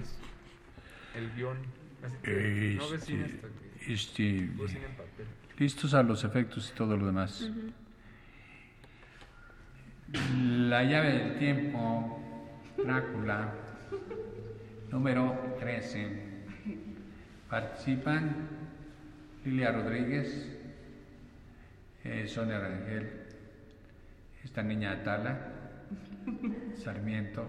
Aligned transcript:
es 0.00 0.18
el 1.14 1.32
guion. 1.34 1.58
Así 2.04 2.16
que 2.22 2.76
no 2.78 2.90
ves 2.90 3.04
cine 3.04 3.24
hasta 3.24 3.48
que 3.48 3.92
este, 3.92 4.38
en 4.38 4.56
papel. 4.56 5.26
Listos 5.58 5.94
a 5.94 6.02
los 6.02 6.24
efectos 6.24 6.70
y 6.70 6.76
todo 6.76 6.96
lo 6.96 7.06
demás. 7.06 7.50
La 10.36 10.84
llave 10.84 11.12
del 11.12 11.38
tiempo, 11.38 12.20
Drácula, 12.76 13.52
número 14.90 15.56
13. 15.58 16.26
Participan 17.48 18.48
Lilia 19.44 19.72
Rodríguez, 19.72 20.58
eh, 22.04 22.26
Sonia 22.26 22.58
Rangel, 22.58 23.08
esta 24.44 24.62
niña 24.62 24.92
Atala, 24.92 25.52
Sarmiento, 26.76 27.48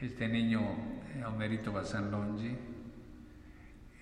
este 0.00 0.28
niño 0.28 0.95
eh, 1.14 1.24
Homerito 1.24 1.72
Bazán 1.72 2.10
Longi, 2.10 2.56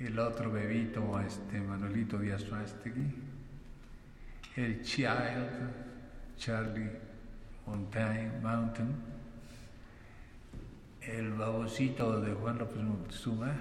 el 0.01 0.19
otro 0.19 0.51
bebito 0.51 1.20
este 1.20 1.60
Manuelito 1.60 2.19
Díaz 2.19 2.42
Suástegui, 2.42 3.15
el 4.56 4.83
Child, 4.83 5.48
Charlie 6.37 6.91
Mountain, 7.66 8.95
el 11.02 11.32
babosito 11.32 12.20
de 12.20 12.32
Juan 12.32 12.59
López 12.59 12.82
Moctezuma. 12.82 13.52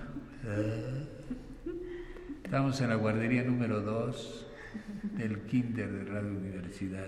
Estamos 2.44 2.80
en 2.82 2.90
la 2.90 2.96
guardería 2.96 3.44
número 3.44 3.82
2 3.82 4.48
del 5.18 5.41
Kinder 5.41 5.91
de 5.91 6.05
Radio 6.05 6.32
Universidad. 6.32 7.07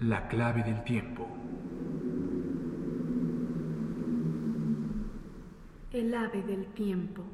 La 0.00 0.28
clave 0.28 0.62
del 0.62 0.84
tiempo. 0.84 1.26
El 5.90 6.12
ave 6.12 6.42
del 6.42 6.66
tiempo. 6.74 7.24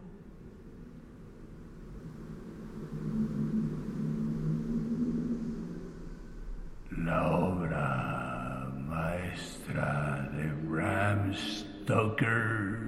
La 6.98 7.33
obra 7.33 8.72
maestra 8.86 10.30
de 10.33 10.52
Bram 10.68 11.34
Stoker. 11.34 12.78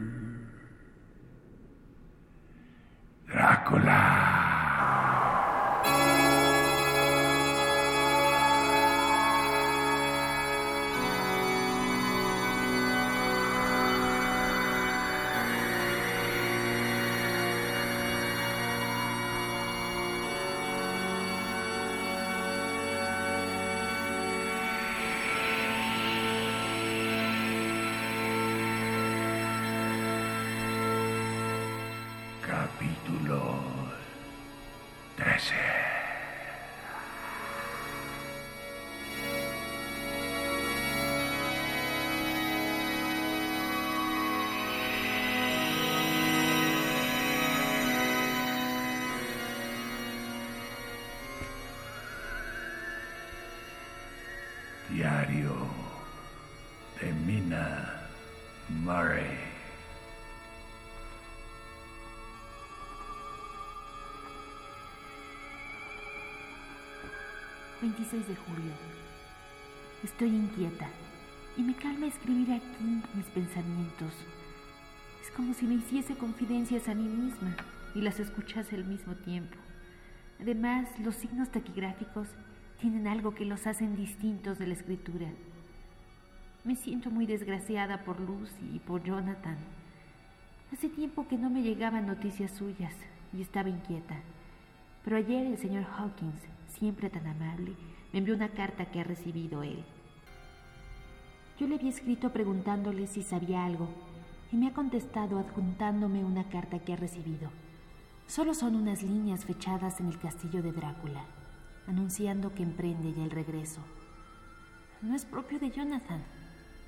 Drácula. 3.27 4.23
Diario 54.90 55.52
de 57.00 57.12
Mina 57.27 58.08
Murray. 58.68 59.55
26 67.80 68.28
de 68.28 68.36
julio. 68.36 68.73
Estoy 70.02 70.28
inquieta 70.28 70.89
y 71.56 71.62
me 71.62 71.74
calma 71.74 72.06
escribir 72.06 72.52
aquí 72.52 73.02
mis 73.14 73.27
pensamientos. 73.27 74.12
Es 75.23 75.30
como 75.30 75.55
si 75.55 75.67
me 75.67 75.74
hiciese 75.74 76.14
confidencias 76.14 76.89
a 76.89 76.94
mí 76.94 77.08
misma 77.08 77.56
y 77.94 78.02
las 78.02 78.20
escuchase 78.20 78.77
al 78.77 78.84
mismo 78.84 79.14
tiempo. 79.17 79.56
Además, 80.40 80.89
los 80.98 81.14
signos 81.14 81.50
taquigráficos 81.50 82.28
tienen 82.80 83.07
algo 83.07 83.35
que 83.35 83.45
los 83.45 83.67
hacen 83.67 83.96
distintos 83.96 84.58
de 84.58 84.67
la 84.67 84.74
escritura. 84.74 85.29
Me 86.64 86.77
siento 86.77 87.11
muy 87.11 87.27
desgraciada 87.27 88.05
por 88.05 88.20
Lucy 88.20 88.70
y 88.74 88.79
por 88.79 89.02
Jonathan. 89.02 89.57
Hace 90.73 90.89
tiempo 90.89 91.29
que 91.29 91.36
no 91.36 91.51
me 91.51 91.62
llegaban 91.62 92.07
noticias 92.07 92.52
suyas 92.52 92.95
y 93.33 93.42
estaba 93.42 93.68
inquieta. 93.68 94.17
Pero 95.05 95.17
ayer 95.17 95.46
el 95.46 95.58
señor 95.58 95.85
Hawkins 95.85 96.40
siempre 96.79 97.11
tan 97.11 97.27
amable, 97.27 97.74
me 98.12 98.18
envió 98.18 98.35
una 98.35 98.48
carta 98.48 98.86
que 98.86 99.01
ha 99.01 99.05
recibido 99.05 99.62
él. 99.62 99.83
Yo 101.58 101.67
le 101.67 101.77
había 101.77 101.91
escrito 101.91 102.30
preguntándole 102.30 103.06
si 103.06 103.23
sabía 103.23 103.64
algo 103.64 103.89
y 104.52 104.56
me 104.56 104.68
ha 104.68 104.73
contestado 104.73 105.39
adjuntándome 105.39 106.24
una 106.24 106.45
carta 106.45 106.79
que 106.79 106.92
ha 106.92 106.96
recibido. 106.96 107.51
Solo 108.27 108.55
son 108.55 108.74
unas 108.74 109.02
líneas 109.02 109.45
fechadas 109.45 110.01
en 110.01 110.08
el 110.08 110.18
castillo 110.18 110.62
de 110.62 110.73
Drácula, 110.73 111.24
anunciando 111.86 112.55
que 112.55 112.62
emprende 112.62 113.12
ya 113.12 113.24
el 113.24 113.30
regreso. 113.30 113.80
No 115.02 115.14
es 115.14 115.24
propio 115.24 115.58
de 115.58 115.70
Jonathan, 115.70 116.22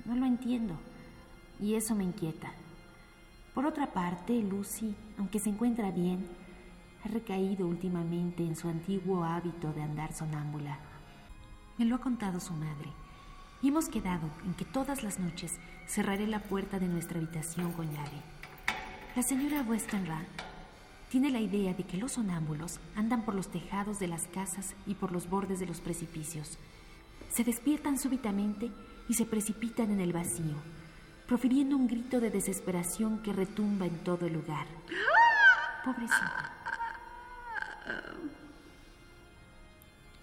no 0.05 0.15
lo 0.15 0.25
entiendo, 0.25 0.77
y 1.59 1.75
eso 1.75 1.95
me 1.95 2.03
inquieta. 2.03 2.51
Por 3.53 3.65
otra 3.65 3.93
parte, 3.93 4.41
Lucy, 4.41 4.95
aunque 5.17 5.39
se 5.39 5.49
encuentra 5.49 5.91
bien, 5.91 6.27
ha 7.03 7.07
recaído 7.07 7.67
últimamente 7.67 8.43
en 8.43 8.55
su 8.55 8.69
antiguo 8.69 9.23
hábito 9.23 9.71
de 9.73 9.81
andar 9.81 10.13
sonámbula. 10.13 10.79
Me 11.77 11.85
lo 11.85 11.95
ha 11.95 11.99
contado 11.99 12.39
su 12.39 12.53
madre 12.53 12.89
y 13.61 13.69
hemos 13.69 13.89
quedado 13.89 14.29
en 14.45 14.53
que 14.53 14.65
todas 14.65 15.03
las 15.03 15.19
noches 15.19 15.59
cerraré 15.87 16.27
la 16.27 16.39
puerta 16.39 16.79
de 16.79 16.87
nuestra 16.87 17.17
habitación 17.17 17.71
con 17.71 17.91
llave. 17.91 18.21
La 19.15 19.23
señora 19.23 19.61
Westenra 19.61 20.25
tiene 21.09 21.29
la 21.31 21.39
idea 21.39 21.73
de 21.73 21.83
que 21.83 21.97
los 21.97 22.13
sonámbulos 22.13 22.79
andan 22.95 23.23
por 23.23 23.33
los 23.33 23.47
tejados 23.47 23.99
de 23.99 24.07
las 24.07 24.27
casas 24.27 24.75
y 24.85 24.95
por 24.95 25.11
los 25.11 25.29
bordes 25.29 25.59
de 25.59 25.65
los 25.65 25.79
precipicios. 25.79 26.57
Se 27.29 27.43
despiertan 27.43 27.97
súbitamente 27.97 28.71
y 29.07 29.13
se 29.13 29.25
precipitan 29.25 29.91
en 29.91 30.01
el 30.01 30.11
vacío, 30.11 30.55
profiriendo 31.25 31.77
un 31.77 31.87
grito 31.87 32.19
de 32.19 32.29
desesperación 32.29 33.19
que 33.19 33.31
retumba 33.31 33.85
en 33.85 33.97
todo 33.99 34.25
el 34.25 34.33
lugar. 34.33 34.67
Pobrecita. 35.85 36.53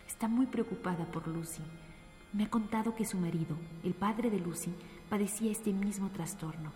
Está 0.07 0.29
muy 0.29 0.47
preocupada 0.47 1.07
por 1.07 1.27
Lucy. 1.29 1.63
Me 2.33 2.45
ha 2.45 2.51
contado 2.51 2.95
que 2.95 3.07
su 3.07 3.17
marido, 3.17 3.57
el 3.85 3.95
padre 3.95 4.29
de 4.29 4.39
Lucy, 4.39 4.75
padecía 5.09 5.51
este 5.51 5.73
mismo 5.73 6.11
trastorno. 6.11 6.73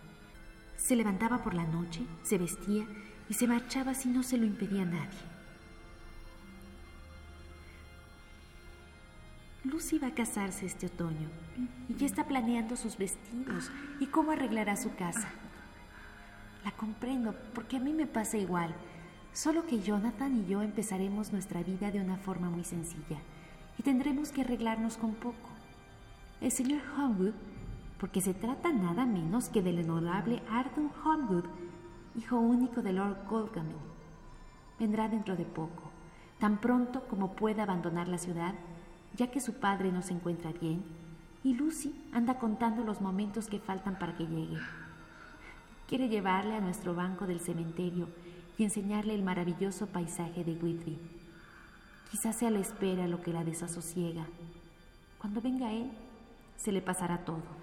Se 0.76 0.96
levantaba 0.96 1.43
por 1.43 1.54
la 1.54 1.64
noche, 1.64 2.06
se 2.22 2.38
vestía 2.38 2.87
y 3.28 3.34
se 3.34 3.46
marchaba 3.46 3.94
si 3.94 4.08
no 4.08 4.22
se 4.22 4.38
lo 4.38 4.46
impedía 4.46 4.84
nadie. 4.84 5.38
Lucy 9.64 9.98
va 9.98 10.08
a 10.08 10.14
casarse 10.14 10.64
este 10.66 10.86
otoño 10.86 11.28
y 11.88 11.94
ya 11.94 12.06
está 12.06 12.26
planeando 12.26 12.76
sus 12.76 12.96
vestidos 12.96 13.70
y 14.00 14.06
cómo 14.06 14.30
arreglará 14.30 14.76
su 14.76 14.94
casa. 14.94 15.28
La 16.64 16.70
comprendo 16.72 17.34
porque 17.54 17.76
a 17.76 17.80
mí 17.80 17.92
me 17.92 18.06
pasa 18.06 18.38
igual. 18.38 18.75
Solo 19.32 19.66
que 19.66 19.80
Jonathan 19.80 20.36
y 20.36 20.50
yo 20.50 20.62
empezaremos 20.62 21.32
nuestra 21.32 21.62
vida 21.62 21.90
de 21.90 22.00
una 22.00 22.16
forma 22.16 22.50
muy 22.50 22.64
sencilla 22.64 23.19
y 23.78 23.82
tendremos 23.82 24.30
que 24.30 24.40
arreglarnos 24.40 24.96
con 24.96 25.14
poco. 25.14 25.50
El 26.40 26.50
señor 26.50 26.80
Homewood, 26.96 27.34
porque 28.00 28.20
se 28.20 28.34
trata 28.34 28.72
nada 28.72 29.06
menos 29.06 29.48
que 29.48 29.62
del 29.62 29.78
honorable 29.80 30.42
Arthur 30.50 30.90
Homewood, 31.04 31.44
hijo 32.19 32.37
único 32.37 32.82
de 32.82 32.93
Lord 32.93 33.26
Colgamy, 33.29 33.76
vendrá 34.79 35.09
dentro 35.09 35.37
de 35.37 35.44
poco, 35.44 35.85
tan 36.41 36.59
pronto 36.59 37.06
como 37.06 37.35
pueda 37.35 37.62
abandonar 37.62 38.09
la 38.09 38.19
ciudad, 38.19 38.55
ya 39.15 39.31
que 39.31 39.41
su 39.41 39.55
padre 39.55 39.93
no 39.93 40.03
se 40.03 40.15
encuentra 40.15 40.53
bien 40.53 40.82
y 41.44 41.55
Lucy 41.55 41.94
anda 42.12 42.38
contando 42.38 42.82
los 42.82 43.00
momentos 43.00 43.47
que 43.47 43.61
faltan 43.61 44.00
para 44.00 44.17
que 44.17 44.26
llegue. 44.26 44.59
Quiere 45.87 46.09
llevarle 46.09 46.56
a 46.56 46.61
nuestro 46.61 46.94
banco 46.94 47.26
del 47.26 47.38
cementerio 47.38 48.09
y 48.59 48.64
enseñarle 48.64 49.14
el 49.14 49.23
maravilloso 49.23 49.87
paisaje 49.87 50.43
de 50.43 50.53
Whitby. 50.53 50.99
Quizás 52.11 52.37
sea 52.37 52.50
la 52.50 52.59
espera 52.59 53.06
lo 53.06 53.23
que 53.23 53.32
la 53.32 53.44
desasosiega. 53.44 54.26
Cuando 55.19 55.41
venga 55.41 55.73
él, 55.73 55.91
se 56.56 56.73
le 56.73 56.82
pasará 56.82 57.25
todo. 57.25 57.57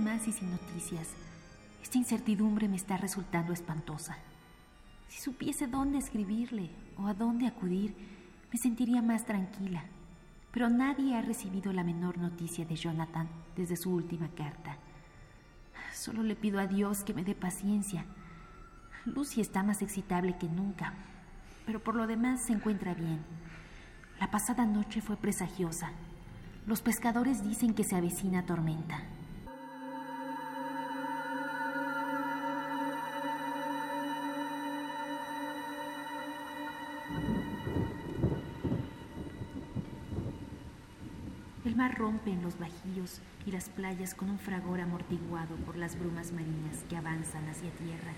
Más 0.00 0.28
y 0.28 0.32
sin 0.32 0.50
noticias. 0.50 1.08
Esta 1.82 1.98
incertidumbre 1.98 2.68
me 2.68 2.76
está 2.76 2.96
resultando 2.96 3.52
espantosa. 3.52 4.16
Si 5.08 5.20
supiese 5.20 5.66
dónde 5.66 5.98
escribirle 5.98 6.70
o 6.96 7.06
a 7.06 7.14
dónde 7.14 7.46
acudir, 7.46 7.94
me 8.52 8.58
sentiría 8.58 9.02
más 9.02 9.24
tranquila. 9.26 9.84
Pero 10.52 10.68
nadie 10.68 11.16
ha 11.16 11.22
recibido 11.22 11.72
la 11.72 11.84
menor 11.84 12.18
noticia 12.18 12.64
de 12.64 12.76
Jonathan 12.76 13.28
desde 13.56 13.76
su 13.76 13.90
última 13.90 14.28
carta. 14.28 14.76
Solo 15.94 16.22
le 16.22 16.36
pido 16.36 16.60
a 16.60 16.66
Dios 16.66 17.04
que 17.04 17.14
me 17.14 17.24
dé 17.24 17.34
paciencia. 17.34 18.04
Lucy 19.04 19.40
está 19.40 19.62
más 19.62 19.82
excitable 19.82 20.36
que 20.38 20.48
nunca, 20.48 20.94
pero 21.66 21.82
por 21.82 21.94
lo 21.94 22.06
demás 22.06 22.44
se 22.46 22.52
encuentra 22.52 22.94
bien. 22.94 23.20
La 24.20 24.30
pasada 24.30 24.64
noche 24.66 25.00
fue 25.00 25.16
presagiosa. 25.16 25.90
Los 26.66 26.80
pescadores 26.80 27.42
dicen 27.42 27.74
que 27.74 27.84
se 27.84 27.96
avecina 27.96 28.46
tormenta. 28.46 29.02
El 41.72 41.78
mar 41.78 41.96
rompe 41.96 42.30
en 42.30 42.42
los 42.42 42.58
bajíos 42.58 43.22
y 43.46 43.50
las 43.50 43.70
playas 43.70 44.14
con 44.14 44.28
un 44.28 44.38
fragor 44.38 44.82
amortiguado 44.82 45.56
por 45.64 45.74
las 45.74 45.98
brumas 45.98 46.30
marinas 46.30 46.84
que 46.86 46.98
avanzan 46.98 47.48
hacia 47.48 47.70
tierra. 47.70 48.12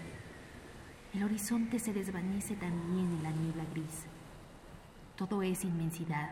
El 1.15 1.23
horizonte 1.23 1.79
se 1.79 1.93
desvanece 1.93 2.57
también 2.57 3.07
en 3.13 3.23
la 3.23 3.31
niebla 3.31 3.63
gris. 3.71 4.07
Todo 5.15 5.41
es 5.45 5.63
inmensidad. 5.63 6.31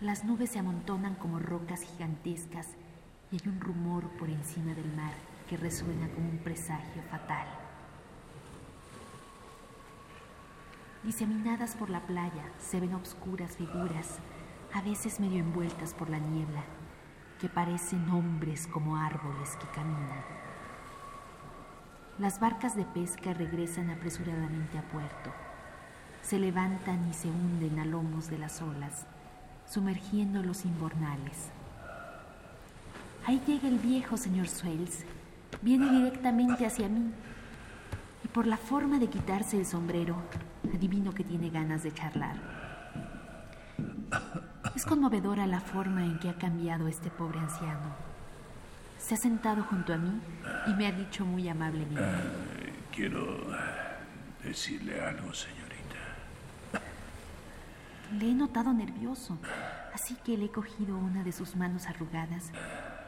Las 0.00 0.24
nubes 0.24 0.48
se 0.48 0.58
amontonan 0.58 1.14
como 1.16 1.40
rocas 1.40 1.82
gigantescas 1.82 2.68
y 3.30 3.34
hay 3.34 3.46
un 3.46 3.60
rumor 3.60 4.08
por 4.16 4.30
encima 4.30 4.72
del 4.72 4.90
mar 4.96 5.12
que 5.46 5.58
resuena 5.58 6.08
como 6.08 6.30
un 6.30 6.38
presagio 6.38 7.02
fatal. 7.10 7.46
Diseminadas 11.02 11.74
por 11.76 11.90
la 11.90 12.00
playa 12.00 12.50
se 12.58 12.80
ven 12.80 12.94
obscuras 12.94 13.58
figuras 13.58 14.20
a 14.74 14.82
veces 14.82 15.20
medio 15.20 15.38
envueltas 15.38 15.94
por 15.94 16.10
la 16.10 16.18
niebla, 16.18 16.64
que 17.40 17.48
parecen 17.48 18.10
hombres 18.10 18.66
como 18.66 18.96
árboles 18.96 19.56
que 19.60 19.68
caminan. 19.68 20.24
Las 22.18 22.40
barcas 22.40 22.74
de 22.74 22.84
pesca 22.84 23.32
regresan 23.34 23.90
apresuradamente 23.90 24.76
a 24.76 24.82
puerto. 24.82 25.30
Se 26.22 26.40
levantan 26.40 27.08
y 27.08 27.14
se 27.14 27.28
hunden 27.28 27.78
a 27.78 27.84
lomos 27.84 28.28
de 28.28 28.38
las 28.38 28.60
olas, 28.62 29.06
sumergiendo 29.68 30.42
los 30.42 30.64
inbornales. 30.64 31.50
Ahí 33.26 33.40
llega 33.46 33.68
el 33.68 33.78
viejo 33.78 34.16
señor 34.16 34.48
Swells. 34.48 35.04
Viene 35.62 35.88
directamente 35.88 36.66
hacia 36.66 36.88
mí. 36.88 37.12
Y 38.24 38.28
por 38.28 38.46
la 38.46 38.56
forma 38.56 38.98
de 38.98 39.06
quitarse 39.06 39.56
el 39.56 39.66
sombrero, 39.66 40.16
adivino 40.74 41.14
que 41.14 41.22
tiene 41.22 41.50
ganas 41.50 41.84
de 41.84 41.94
charlar. 41.94 42.64
Es 44.74 44.84
conmovedora 44.84 45.46
la 45.46 45.60
forma 45.60 46.04
en 46.04 46.18
que 46.18 46.28
ha 46.28 46.34
cambiado 46.34 46.88
este 46.88 47.08
pobre 47.08 47.38
anciano. 47.38 47.94
Se 48.98 49.14
ha 49.14 49.16
sentado 49.16 49.62
junto 49.62 49.94
a 49.94 49.98
mí 49.98 50.20
y 50.66 50.74
me 50.74 50.86
ha 50.86 50.92
dicho 50.92 51.24
muy 51.24 51.48
amablemente. 51.48 52.02
quiero 52.90 53.46
decirle 54.42 55.00
algo, 55.00 55.32
señorita. 55.32 55.64
Le 58.18 58.30
he 58.30 58.34
notado 58.34 58.72
nervioso, 58.72 59.38
así 59.94 60.16
que 60.24 60.36
le 60.36 60.46
he 60.46 60.50
cogido 60.50 60.98
una 60.98 61.22
de 61.22 61.32
sus 61.32 61.54
manos 61.56 61.86
arrugadas 61.86 62.50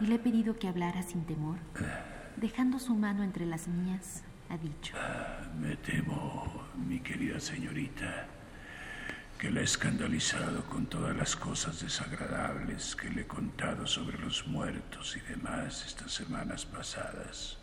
y 0.01 0.07
le 0.07 0.17
he 0.17 0.19
pedido 0.19 0.59
que 0.59 0.69
hablara 0.69 1.03
sin 1.03 1.25
temor. 1.25 1.59
Dejando 2.37 2.79
su 2.79 2.95
mano 2.95 3.25
entre 3.25 3.45
las 3.45 3.67
mías, 3.67 4.23
ha 4.51 4.57
dicho. 4.57 4.95
Me 5.59 5.77
temo, 5.77 6.63
mi 6.87 7.01
querida 7.01 7.41
señorita, 7.41 8.27
que 9.39 9.51
la 9.51 9.61
he 9.61 9.65
escandalizado 9.65 10.65
con 10.65 10.87
todas 10.87 11.15
las 11.15 11.37
cosas 11.37 11.81
desagradables 11.83 12.97
que 12.97 13.11
le 13.11 13.23
he 13.23 13.27
contado 13.27 13.87
sobre 13.87 14.19
los 14.19 14.47
muertos 14.47 15.17
y 15.17 15.21
demás 15.21 15.85
estas 15.87 16.13
semanas 16.13 16.65
pasadas. 16.65 17.59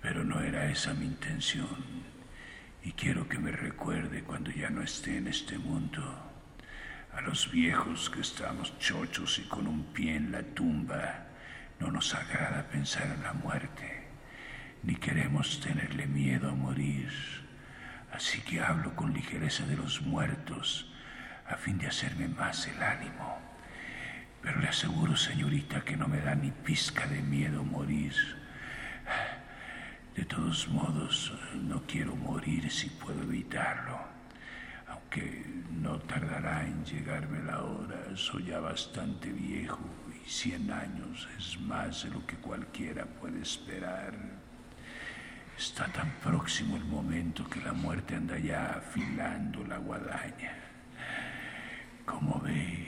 Pero 0.00 0.24
no 0.24 0.40
era 0.40 0.70
esa 0.70 0.94
mi 0.94 1.06
intención 1.06 2.04
y 2.84 2.92
quiero 2.92 3.28
que 3.28 3.38
me 3.38 3.50
recuerde 3.50 4.22
cuando 4.22 4.50
ya 4.52 4.70
no 4.70 4.82
esté 4.82 5.16
en 5.16 5.26
este 5.26 5.58
mundo. 5.58 6.02
A 7.12 7.20
los 7.20 7.50
viejos 7.50 8.08
que 8.08 8.20
estamos 8.20 8.78
chochos 8.78 9.40
y 9.40 9.42
con 9.48 9.66
un 9.66 9.86
pie 9.92 10.14
en 10.14 10.30
la 10.30 10.42
tumba, 10.42 11.26
no 11.80 11.90
nos 11.90 12.14
agrada 12.14 12.68
pensar 12.70 13.06
en 13.06 13.22
la 13.24 13.32
muerte, 13.32 14.06
ni 14.84 14.94
queremos 14.94 15.60
tenerle 15.60 16.06
miedo 16.06 16.48
a 16.48 16.54
morir 16.54 17.10
Así 18.16 18.40
que 18.40 18.62
hablo 18.62 18.96
con 18.96 19.12
ligereza 19.12 19.66
de 19.66 19.76
los 19.76 20.00
muertos 20.00 20.90
a 21.46 21.56
fin 21.56 21.76
de 21.76 21.86
hacerme 21.86 22.28
más 22.28 22.66
el 22.66 22.82
ánimo. 22.82 23.38
Pero 24.40 24.58
le 24.58 24.68
aseguro, 24.68 25.14
señorita, 25.14 25.82
que 25.82 25.98
no 25.98 26.08
me 26.08 26.22
da 26.22 26.34
ni 26.34 26.50
pizca 26.50 27.06
de 27.08 27.20
miedo 27.20 27.62
morir. 27.62 28.14
De 30.16 30.24
todos 30.24 30.66
modos, 30.68 31.30
no 31.56 31.82
quiero 31.86 32.16
morir 32.16 32.70
si 32.70 32.88
puedo 32.88 33.22
evitarlo. 33.22 34.00
Aunque 34.88 35.44
no 35.72 35.98
tardará 35.98 36.64
en 36.64 36.86
llegarme 36.86 37.42
la 37.42 37.62
hora, 37.62 38.16
soy 38.16 38.44
ya 38.46 38.60
bastante 38.60 39.30
viejo 39.30 39.84
y 40.08 40.26
cien 40.26 40.70
años 40.70 41.28
es 41.36 41.60
más 41.60 42.04
de 42.04 42.10
lo 42.12 42.26
que 42.26 42.36
cualquiera 42.36 43.04
puede 43.04 43.42
esperar. 43.42 44.45
Está 45.58 45.86
tan 45.86 46.10
próximo 46.22 46.76
el 46.76 46.84
momento 46.84 47.48
que 47.48 47.60
la 47.60 47.72
muerte 47.72 48.14
anda 48.14 48.38
ya 48.38 48.74
afilando 48.76 49.64
la 49.64 49.78
guadaña. 49.78 50.52
Como 52.04 52.38
ve, 52.40 52.86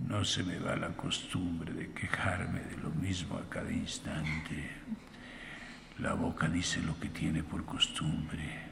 no 0.00 0.24
se 0.24 0.42
me 0.42 0.58
va 0.58 0.74
la 0.74 0.88
costumbre 0.88 1.72
de 1.72 1.92
quejarme 1.92 2.60
de 2.60 2.76
lo 2.78 2.90
mismo 2.90 3.38
a 3.38 3.48
cada 3.48 3.70
instante. 3.70 4.68
La 5.98 6.14
boca 6.14 6.48
dice 6.48 6.82
lo 6.82 6.98
que 6.98 7.08
tiene 7.08 7.44
por 7.44 7.64
costumbre. 7.64 8.66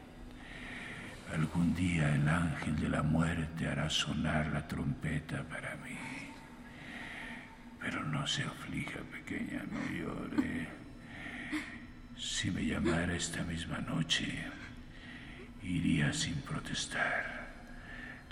Algún 1.32 1.72
día 1.74 2.14
el 2.16 2.28
ángel 2.28 2.76
de 2.80 2.88
la 2.88 3.02
muerte 3.02 3.68
hará 3.68 3.88
sonar 3.88 4.48
la 4.48 4.66
trompeta 4.66 5.44
para 5.44 5.76
mí. 5.76 5.98
Pero 7.78 8.04
no 8.04 8.26
se 8.26 8.42
aflija, 8.42 8.98
pequeña, 9.12 9.62
no 9.70 9.80
llore. 9.96 10.83
Si 12.16 12.50
me 12.50 12.64
llamara 12.64 13.14
esta 13.14 13.42
misma 13.42 13.78
noche, 13.78 14.26
iría 15.62 16.12
sin 16.12 16.34
protestar. 16.42 17.44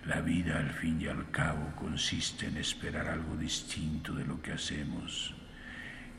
La 0.04 0.20
vida 0.20 0.58
al 0.58 0.70
fin 0.70 1.00
y 1.00 1.06
al 1.06 1.30
cabo 1.30 1.72
consiste 1.76 2.46
en 2.46 2.56
esperar 2.56 3.06
algo 3.06 3.36
distinto 3.36 4.12
de 4.14 4.24
lo 4.24 4.40
que 4.42 4.52
hacemos 4.52 5.34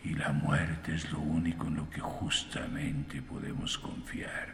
y 0.04 0.14
la 0.14 0.32
muerte 0.32 0.96
es 0.96 1.12
lo 1.12 1.20
único 1.20 1.68
en 1.68 1.76
lo 1.76 1.90
que 1.90 2.00
justamente 2.00 3.22
podemos 3.22 3.78
confiar. 3.78 4.54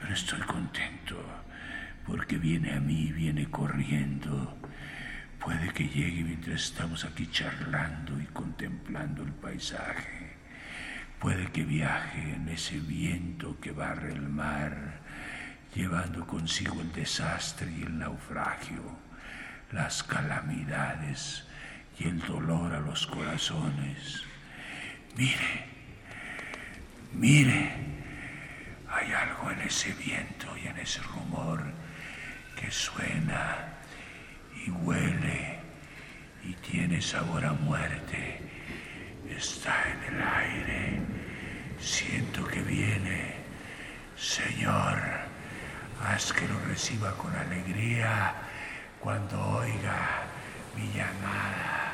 Pero 0.00 0.14
estoy 0.14 0.40
contento 0.40 1.22
porque 2.06 2.36
viene 2.38 2.72
a 2.72 2.80
mí, 2.80 3.12
viene 3.12 3.50
corriendo, 3.50 4.58
Puede 5.44 5.68
que 5.74 5.86
llegue 5.86 6.24
mientras 6.24 6.62
estamos 6.62 7.04
aquí 7.04 7.26
charlando 7.30 8.18
y 8.18 8.24
contemplando 8.28 9.22
el 9.22 9.32
paisaje. 9.32 10.23
Puede 11.24 11.50
que 11.52 11.64
viaje 11.64 12.34
en 12.34 12.50
ese 12.50 12.78
viento 12.80 13.58
que 13.58 13.72
barre 13.72 14.12
el 14.12 14.28
mar, 14.28 15.00
llevando 15.74 16.26
consigo 16.26 16.78
el 16.82 16.92
desastre 16.92 17.72
y 17.72 17.82
el 17.82 17.98
naufragio, 17.98 18.98
las 19.72 20.02
calamidades 20.02 21.46
y 21.98 22.08
el 22.08 22.20
dolor 22.26 22.74
a 22.74 22.80
los 22.80 23.06
corazones. 23.06 24.22
Mire, 25.16 25.64
mire, 27.14 27.72
hay 28.90 29.10
algo 29.10 29.50
en 29.50 29.62
ese 29.62 29.94
viento 29.94 30.54
y 30.62 30.66
en 30.66 30.76
ese 30.76 31.00
rumor 31.04 31.64
que 32.54 32.70
suena 32.70 33.78
y 34.66 34.70
huele 34.70 35.58
y 36.44 36.52
tiene 36.56 37.00
sabor 37.00 37.46
a 37.46 37.54
muerte. 37.54 38.42
Está 39.26 39.74
en 39.90 40.14
el 40.14 40.22
aire. 40.22 41.13
Siento 41.80 42.46
que 42.46 42.62
viene. 42.62 43.34
Señor, 44.16 44.98
haz 46.02 46.32
que 46.32 46.46
lo 46.48 46.58
reciba 46.60 47.12
con 47.12 47.34
alegría 47.34 48.34
cuando 49.00 49.40
oiga 49.58 50.22
mi 50.76 50.86
llamada. 50.92 51.92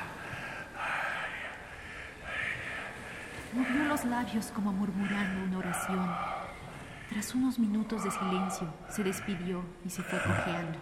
Movió 3.53 3.85
los 3.85 4.05
labios 4.05 4.47
como 4.55 4.73
murmurando 4.73 5.45
una 5.45 5.59
oración. 5.59 6.09
Tras 7.09 7.35
unos 7.35 7.59
minutos 7.59 8.05
de 8.05 8.11
silencio, 8.13 8.73
se 8.89 9.03
despidió 9.03 9.65
y 9.85 9.91
se 9.91 10.03
fue 10.05 10.23
cojeando. 10.23 10.79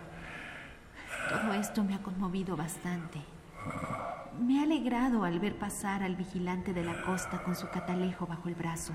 Todo 1.30 1.54
esto 1.54 1.82
me 1.82 1.94
ha 1.94 1.98
conmovido 2.02 2.56
bastante. 2.56 3.20
Me 4.38 4.60
ha 4.60 4.62
alegrado 4.62 5.24
al 5.24 5.40
ver 5.40 5.56
pasar 5.56 6.04
al 6.04 6.14
vigilante 6.14 6.72
de 6.72 6.84
la 6.84 7.02
costa 7.02 7.42
con 7.42 7.56
su 7.56 7.68
catalejo 7.70 8.24
bajo 8.24 8.48
el 8.48 8.54
brazo. 8.54 8.94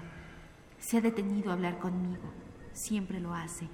Se 0.79 0.97
ha 0.97 1.01
detenido 1.01 1.49
a 1.49 1.55
hablar 1.55 1.79
conmigo. 1.79 2.31
Siempre 2.71 3.19
lo 3.19 3.33
hace. 3.33 3.67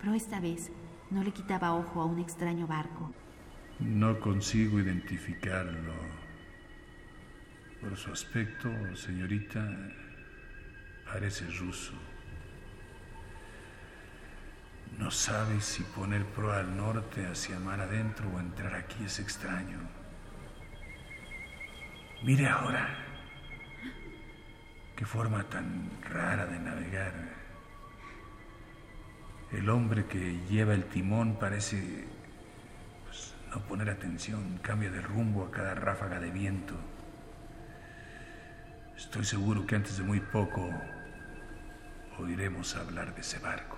Pero 0.00 0.14
esta 0.14 0.40
vez 0.40 0.72
no 1.10 1.22
le 1.22 1.30
quitaba 1.30 1.74
ojo 1.74 2.00
a 2.00 2.04
un 2.06 2.18
extraño 2.18 2.66
barco. 2.66 3.12
No 3.78 4.18
consigo 4.18 4.80
identificarlo. 4.80 5.94
Por 7.80 7.96
su 7.96 8.10
aspecto, 8.10 8.68
señorita, 8.96 9.64
parece 11.04 11.46
ruso. 11.60 11.92
No 14.98 15.12
sabe 15.12 15.60
si 15.60 15.84
poner 15.84 16.24
proa 16.24 16.58
al 16.60 16.76
norte 16.76 17.26
hacia 17.26 17.60
mar 17.60 17.80
adentro 17.80 18.28
o 18.34 18.40
entrar 18.40 18.74
aquí 18.74 19.04
es 19.04 19.20
extraño. 19.20 19.95
Mire 22.22 22.48
ahora. 22.48 22.88
Qué 24.96 25.04
forma 25.04 25.44
tan 25.44 25.90
rara 26.02 26.46
de 26.46 26.58
navegar. 26.58 27.12
El 29.52 29.68
hombre 29.68 30.06
que 30.06 30.40
lleva 30.48 30.74
el 30.74 30.84
timón 30.86 31.38
parece 31.38 32.04
pues, 33.04 33.34
no 33.50 33.60
poner 33.60 33.90
atención, 33.90 34.58
cambia 34.62 34.90
de 34.90 35.02
rumbo 35.02 35.44
a 35.44 35.50
cada 35.50 35.74
ráfaga 35.74 36.18
de 36.18 36.30
viento. 36.30 36.74
Estoy 38.96 39.24
seguro 39.24 39.66
que 39.66 39.76
antes 39.76 39.98
de 39.98 40.02
muy 40.02 40.20
poco 40.20 40.70
oiremos 42.18 42.74
hablar 42.76 43.14
de 43.14 43.20
ese 43.20 43.38
barco. 43.38 43.75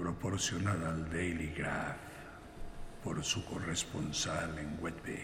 Proporcionada 0.00 0.88
al 0.88 1.10
Daily 1.10 1.52
Graph 1.54 1.98
por 3.04 3.22
su 3.22 3.44
corresponsal 3.44 4.58
en 4.58 4.78
Whitby. 4.80 5.18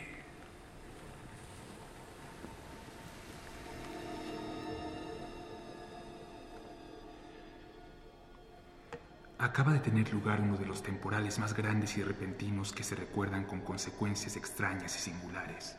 Acaba 9.38 9.72
de 9.72 9.78
tener 9.78 10.12
lugar 10.12 10.42
uno 10.42 10.58
de 10.58 10.66
los 10.66 10.82
temporales 10.82 11.38
más 11.38 11.54
grandes 11.54 11.96
y 11.96 12.02
repentinos 12.02 12.74
que 12.74 12.84
se 12.84 12.96
recuerdan 12.96 13.44
con 13.44 13.60
consecuencias 13.60 14.36
extrañas 14.36 14.94
y 14.96 15.10
singulares. 15.10 15.76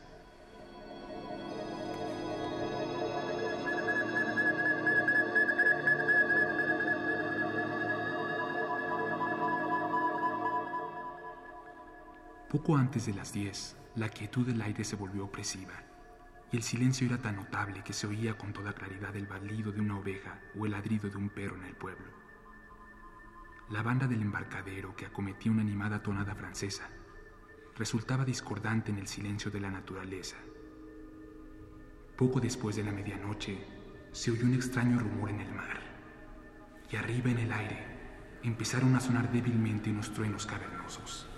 Poco 12.50 12.78
antes 12.78 13.04
de 13.04 13.12
las 13.12 13.34
10, 13.34 13.76
la 13.96 14.08
quietud 14.08 14.46
del 14.46 14.62
aire 14.62 14.82
se 14.82 14.96
volvió 14.96 15.26
opresiva, 15.26 15.74
y 16.50 16.56
el 16.56 16.62
silencio 16.62 17.06
era 17.06 17.18
tan 17.18 17.36
notable 17.36 17.84
que 17.84 17.92
se 17.92 18.06
oía 18.06 18.38
con 18.38 18.54
toda 18.54 18.72
claridad 18.72 19.14
el 19.16 19.26
balido 19.26 19.70
de 19.70 19.82
una 19.82 19.98
oveja 19.98 20.40
o 20.58 20.64
el 20.64 20.72
ladrido 20.72 21.10
de 21.10 21.18
un 21.18 21.28
perro 21.28 21.56
en 21.56 21.64
el 21.64 21.74
pueblo. 21.74 22.06
La 23.68 23.82
banda 23.82 24.06
del 24.06 24.22
embarcadero 24.22 24.96
que 24.96 25.04
acometía 25.04 25.52
una 25.52 25.60
animada 25.60 26.02
tonada 26.02 26.34
francesa 26.34 26.88
resultaba 27.76 28.24
discordante 28.24 28.92
en 28.92 28.98
el 28.98 29.08
silencio 29.08 29.50
de 29.50 29.60
la 29.60 29.70
naturaleza. 29.70 30.38
Poco 32.16 32.40
después 32.40 32.76
de 32.76 32.84
la 32.84 32.92
medianoche 32.92 33.62
se 34.12 34.30
oyó 34.30 34.46
un 34.46 34.54
extraño 34.54 34.98
rumor 34.98 35.28
en 35.28 35.42
el 35.42 35.52
mar, 35.52 35.80
y 36.90 36.96
arriba 36.96 37.30
en 37.30 37.40
el 37.40 37.52
aire 37.52 37.84
empezaron 38.42 38.96
a 38.96 39.00
sonar 39.00 39.30
débilmente 39.30 39.90
unos 39.90 40.14
truenos 40.14 40.46
cavernosos. 40.46 41.28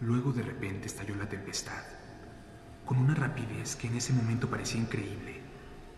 Luego 0.00 0.32
de 0.32 0.42
repente 0.42 0.86
estalló 0.86 1.14
la 1.16 1.28
con 2.86 2.98
una 2.98 3.14
rapidez 3.14 3.74
que 3.74 3.88
en 3.88 3.96
ese 3.96 4.12
momento 4.12 4.48
parecía 4.48 4.80
increíble 4.80 5.40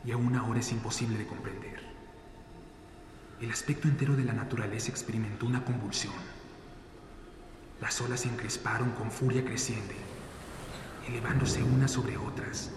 y 0.04 0.12
aún 0.12 0.35
ahora 0.35 0.61
es 0.61 0.73
imposible 0.73 1.18
de 1.18 1.26
comprender. 1.26 1.80
El 3.38 3.50
aspecto 3.50 3.87
entero 3.87 4.16
de 4.16 4.25
la 4.25 4.32
naturaleza 4.32 4.90
experimentó 4.90 5.44
una 5.47 5.62
convulsión. 5.62 6.14
Las 7.82 8.00
olas 8.00 8.21
se 8.21 8.28
encresparon 8.28 8.92
con 8.92 9.11
furia 9.11 9.44
creciente, 9.44 9.94
elevándose 11.06 11.62
unas 11.62 11.90
sobre 11.90 12.16
otras, 12.16 12.71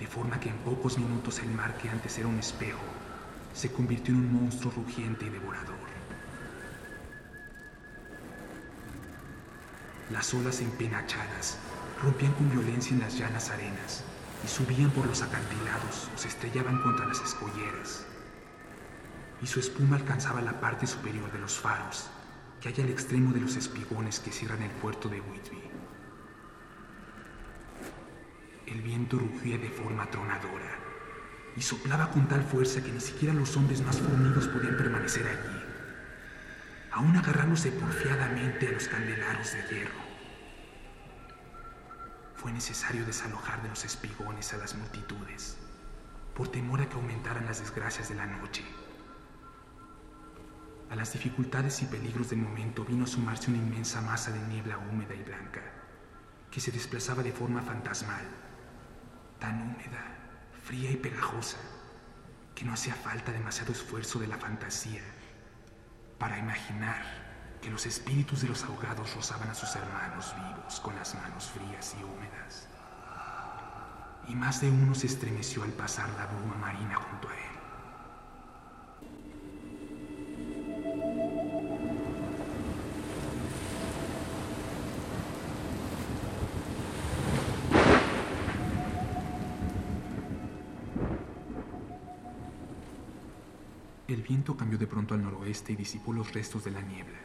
de 0.00 0.06
forma 0.06 0.40
que 0.40 0.48
en 0.48 0.56
pocos 0.58 0.98
minutos 0.98 1.38
el 1.38 1.50
mar 1.50 1.76
que 1.78 1.90
antes 1.90 2.18
era 2.18 2.26
un 2.26 2.38
espejo 2.38 2.80
se 3.54 3.70
convirtió 3.70 4.14
en 4.14 4.20
un 4.20 4.44
monstruo 4.44 4.72
rugiente 4.74 5.26
y 5.26 5.30
devorador. 5.30 5.76
Las 10.10 10.34
olas 10.34 10.60
empenachadas 10.60 11.58
rompían 12.02 12.32
con 12.32 12.50
violencia 12.50 12.94
en 12.94 13.00
las 13.00 13.16
llanas 13.16 13.50
arenas 13.50 14.04
y 14.44 14.48
subían 14.48 14.90
por 14.90 15.06
los 15.06 15.22
acantilados 15.22 16.10
o 16.14 16.18
se 16.18 16.28
estrellaban 16.28 16.80
contra 16.82 17.06
las 17.06 17.20
escolleras. 17.20 18.06
Y 19.42 19.46
su 19.46 19.60
espuma 19.60 19.96
alcanzaba 19.96 20.40
la 20.40 20.60
parte 20.60 20.86
superior 20.86 21.30
de 21.32 21.38
los 21.38 21.58
faros 21.58 22.10
que 22.60 22.68
hay 22.68 22.80
al 22.82 22.90
extremo 22.90 23.32
de 23.32 23.40
los 23.40 23.56
espigones 23.56 24.20
que 24.20 24.32
cierran 24.32 24.62
el 24.62 24.70
puerto 24.70 25.08
de 25.08 25.20
Whitby. 25.20 25.62
El 28.66 28.82
viento 28.82 29.18
rugía 29.18 29.58
de 29.58 29.70
forma 29.70 30.06
tronadora 30.10 30.78
y 31.56 31.62
soplaba 31.62 32.10
con 32.10 32.28
tal 32.28 32.44
fuerza 32.44 32.82
que 32.82 32.92
ni 32.92 33.00
siquiera 33.00 33.34
los 33.34 33.56
hombres 33.56 33.82
más 33.82 33.98
fornidos 33.98 34.46
podían 34.48 34.76
permanecer 34.76 35.26
allí, 35.26 35.64
aún 36.92 37.16
agarrándose 37.16 37.72
porfiadamente 37.72 38.68
a 38.68 38.72
los 38.72 38.86
candelaros 38.88 39.52
de 39.52 39.62
hierro. 39.74 40.09
Fue 42.40 42.52
necesario 42.52 43.04
desalojar 43.04 43.62
de 43.62 43.68
los 43.68 43.84
espigones 43.84 44.54
a 44.54 44.56
las 44.56 44.74
multitudes, 44.74 45.58
por 46.34 46.48
temor 46.48 46.80
a 46.80 46.88
que 46.88 46.94
aumentaran 46.94 47.44
las 47.44 47.60
desgracias 47.60 48.08
de 48.08 48.14
la 48.14 48.24
noche. 48.24 48.64
A 50.88 50.96
las 50.96 51.12
dificultades 51.12 51.82
y 51.82 51.84
peligros 51.84 52.30
del 52.30 52.38
momento 52.38 52.82
vino 52.82 53.04
a 53.04 53.08
sumarse 53.08 53.50
una 53.50 53.58
inmensa 53.58 54.00
masa 54.00 54.30
de 54.30 54.40
niebla 54.48 54.78
húmeda 54.78 55.14
y 55.14 55.22
blanca, 55.22 55.60
que 56.50 56.62
se 56.62 56.72
desplazaba 56.72 57.22
de 57.22 57.32
forma 57.32 57.60
fantasmal, 57.60 58.24
tan 59.38 59.60
húmeda 59.60 60.02
fría 60.64 60.90
y 60.90 60.96
pegajosa, 60.96 61.58
que 62.54 62.64
no 62.64 62.72
hacía 62.72 62.94
falta 62.94 63.32
demasiado 63.32 63.72
esfuerzo 63.72 64.18
de 64.18 64.28
la 64.28 64.38
fantasía 64.38 65.02
para 66.18 66.38
imaginar 66.38 67.29
que 67.60 67.70
los 67.70 67.86
espíritus 67.86 68.42
de 68.42 68.48
los 68.48 68.64
ahogados 68.64 69.14
rozaban 69.14 69.50
a 69.50 69.54
sus 69.54 69.74
hermanos 69.76 70.34
vivos 70.36 70.80
con 70.80 70.94
las 70.96 71.14
manos 71.14 71.50
frías 71.50 71.94
y 71.98 72.04
húmedas. 72.04 72.66
y 74.28 74.34
más 74.34 74.60
de 74.60 74.70
uno 74.70 74.94
se 74.94 75.08
estremeció 75.08 75.64
al 75.64 75.72
pasar 75.72 76.08
la 76.10 76.26
bruma 76.26 76.54
marina 76.54 76.94
junto 76.94 77.28
a 77.28 77.32
él. 77.32 77.50
El 94.06 94.22
viento 94.22 94.56
cambió 94.56 94.78
de 94.78 94.86
pronto 94.86 95.14
al 95.14 95.22
noroeste 95.22 95.72
y 95.72 95.76
disipó 95.76 96.12
los 96.12 96.32
restos 96.32 96.64
de 96.64 96.70
la 96.70 96.82
niebla. 96.82 97.18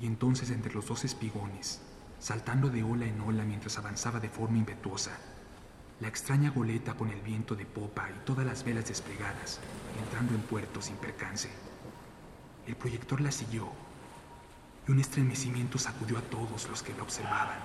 Y 0.00 0.06
entonces 0.06 0.50
entre 0.50 0.74
los 0.74 0.86
dos 0.86 1.04
espigones, 1.04 1.80
saltando 2.18 2.68
de 2.68 2.82
ola 2.82 3.06
en 3.06 3.20
ola 3.20 3.44
mientras 3.44 3.78
avanzaba 3.78 4.20
de 4.20 4.28
forma 4.28 4.58
impetuosa, 4.58 5.12
la 6.00 6.08
extraña 6.08 6.50
goleta 6.50 6.94
con 6.94 7.10
el 7.10 7.20
viento 7.22 7.54
de 7.54 7.64
popa 7.64 8.10
y 8.10 8.24
todas 8.26 8.44
las 8.44 8.64
velas 8.64 8.86
desplegadas, 8.88 9.60
entrando 9.98 10.34
en 10.34 10.42
puerto 10.42 10.82
sin 10.82 10.96
percance. 10.96 11.50
El 12.66 12.76
proyector 12.76 13.20
la 13.20 13.32
siguió 13.32 13.68
y 14.86 14.92
un 14.92 15.00
estremecimiento 15.00 15.78
sacudió 15.78 16.18
a 16.18 16.22
todos 16.22 16.68
los 16.68 16.82
que 16.82 16.94
la 16.94 17.02
observaban, 17.02 17.58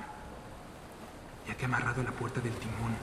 ya 1.47 1.55
que 1.55 1.65
amarrado 1.65 2.01
a 2.01 2.05
la 2.05 2.11
puerta 2.11 2.39
del 2.39 2.53
timón 2.53 2.95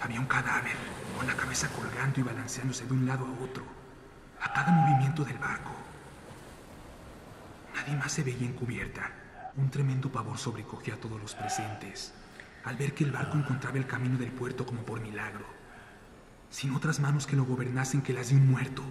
había 0.00 0.20
un 0.20 0.26
cadáver 0.26 0.76
con 1.18 1.26
la 1.26 1.36
cabeza 1.36 1.68
colgando 1.68 2.20
y 2.20 2.22
balanceándose 2.22 2.86
de 2.86 2.92
un 2.94 3.06
lado 3.06 3.26
a 3.26 3.44
otro 3.44 3.64
a 4.40 4.52
cada 4.52 4.72
movimiento 4.72 5.24
del 5.24 5.36
barco. 5.36 5.70
Nadie 7.80 7.96
más 7.96 8.12
se 8.12 8.22
veía 8.22 8.46
encubierta. 8.46 9.10
Un 9.56 9.70
tremendo 9.70 10.12
pavor 10.12 10.36
sobrecogía 10.36 10.94
a 10.94 10.96
todos 10.98 11.18
los 11.18 11.34
presentes 11.34 12.12
al 12.62 12.76
ver 12.76 12.92
que 12.92 13.04
el 13.04 13.10
barco 13.10 13.38
encontraba 13.38 13.78
el 13.78 13.86
camino 13.86 14.18
del 14.18 14.32
puerto 14.32 14.66
como 14.66 14.82
por 14.82 15.00
milagro, 15.00 15.46
sin 16.50 16.74
otras 16.74 17.00
manos 17.00 17.26
que 17.26 17.36
lo 17.36 17.44
gobernasen 17.44 18.02
que 18.02 18.12
las 18.12 18.28
de 18.28 18.34
un 18.34 18.50
muerto. 18.50 18.82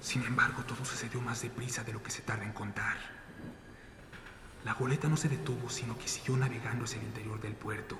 Sin 0.00 0.22
embargo, 0.22 0.62
todo 0.62 0.84
sucedió 0.84 1.20
más 1.20 1.42
deprisa 1.42 1.82
de 1.82 1.92
lo 1.92 2.00
que 2.04 2.12
se 2.12 2.22
tarda 2.22 2.44
en 2.44 2.52
contar. 2.52 2.96
La 4.64 4.74
goleta 4.74 5.08
no 5.08 5.16
se 5.16 5.28
detuvo, 5.28 5.70
sino 5.70 5.98
que 5.98 6.06
siguió 6.06 6.36
navegando 6.36 6.84
hacia 6.84 7.00
el 7.00 7.06
interior 7.08 7.40
del 7.40 7.56
puerto 7.56 7.98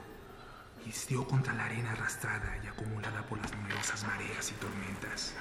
y 0.87 0.93
dio 1.09 1.27
contra 1.27 1.55
la 1.55 1.65
arena 1.65 1.91
arrastrada 1.91 2.57
y 2.63 2.69
acumulada 2.69 3.23
por 3.27 3.41
las 3.41 3.53
numerosas 3.53 4.07
mareas 4.07 4.53
y 4.53 4.55
tormentas. 4.55 5.35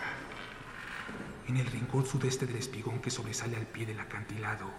En 1.47 1.57
el 1.57 1.65
rincón 1.65 2.05
sudeste 2.05 2.45
del 2.45 2.57
espigón 2.57 3.01
que 3.01 3.09
sobresale 3.09 3.57
al 3.57 3.65
pie 3.65 3.85
del 3.85 3.99
acantilado, 3.99 4.69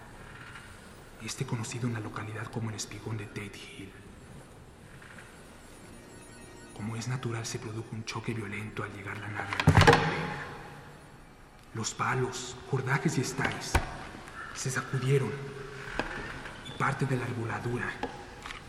este 1.25 1.45
conocido 1.45 1.87
en 1.87 1.93
la 1.93 1.99
localidad 1.99 2.47
como 2.47 2.69
el 2.69 2.75
espigón 2.75 3.17
de 3.17 3.25
Tate 3.25 3.57
Hill. 3.57 3.91
Como 6.75 6.95
es 6.95 7.07
natural, 7.07 7.45
se 7.45 7.59
produjo 7.59 7.89
un 7.91 8.03
choque 8.05 8.33
violento 8.33 8.83
al 8.83 8.91
llegar 8.93 9.17
la 9.19 9.27
nave 9.27 9.49
arena. 9.75 10.43
Los 11.73 11.93
palos, 11.93 12.55
cordajes 12.69 13.17
y 13.17 13.21
estáis 13.21 13.73
se 14.53 14.69
sacudieron 14.69 15.31
y 16.67 16.77
parte 16.77 17.05
de 17.05 17.17
la 17.17 17.25
arboladura 17.25 17.91